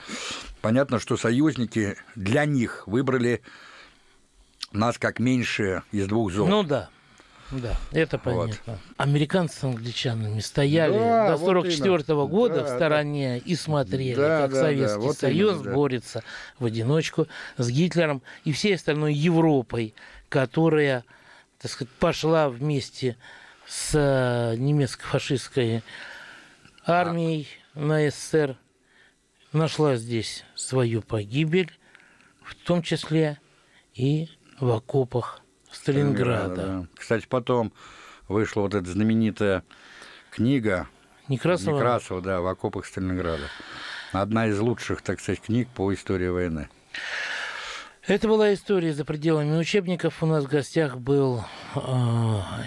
[0.62, 3.42] Понятно, что союзники для них выбрали
[4.72, 6.48] нас как меньшее из двух зол.
[6.48, 6.90] Ну да.
[7.52, 8.56] Да, это понятно.
[8.66, 8.78] Вот.
[8.98, 13.52] Американцы с англичанами стояли да, до 44 -го года да, в стороне да.
[13.52, 15.74] и смотрели, да, как да, Советский да, вот Союз именно, да.
[15.74, 16.24] борется
[16.60, 17.28] в одиночку
[17.58, 19.94] с Гитлером и всей остальной Европой,
[20.30, 21.04] которая,
[21.60, 23.18] так сказать, пошла вместе
[23.68, 25.84] с э, немецко-фашистской
[26.86, 28.58] армией на СССР,
[29.52, 31.72] нашла здесь свою погибель,
[32.44, 33.40] в том числе
[33.94, 34.30] и
[34.60, 35.41] в окопах
[35.72, 36.56] Сталинграда.
[36.56, 36.88] Да.
[36.98, 37.72] Кстати, потом
[38.28, 39.64] вышла вот эта знаменитая
[40.32, 40.88] книга
[41.28, 43.44] Некрасова, Некрасова да, в окопах Сталинграда.
[44.12, 46.70] Одна из лучших, так сказать, книг по истории войны.
[48.08, 50.24] Это была история за пределами учебников.
[50.24, 51.44] У нас в гостях был
[51.76, 51.80] э,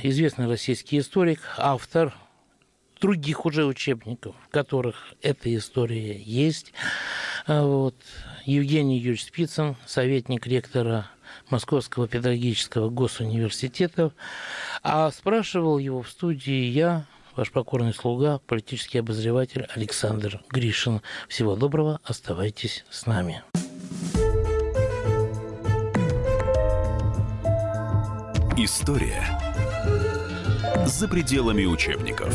[0.04, 2.14] известный российский историк, автор
[3.00, 6.72] других уже учебников, в которых эта история есть.
[7.46, 7.96] А вот.
[8.46, 11.10] Евгений Юрьевич Спицын, советник ректора
[11.50, 14.12] Московского педагогического госуниверситета.
[14.82, 17.06] А спрашивал его в студии я,
[17.36, 21.00] ваш покорный слуга, политический обозреватель Александр Гришин.
[21.28, 23.42] Всего доброго, оставайтесь с нами.
[28.56, 29.40] История
[30.86, 32.34] за пределами учебников.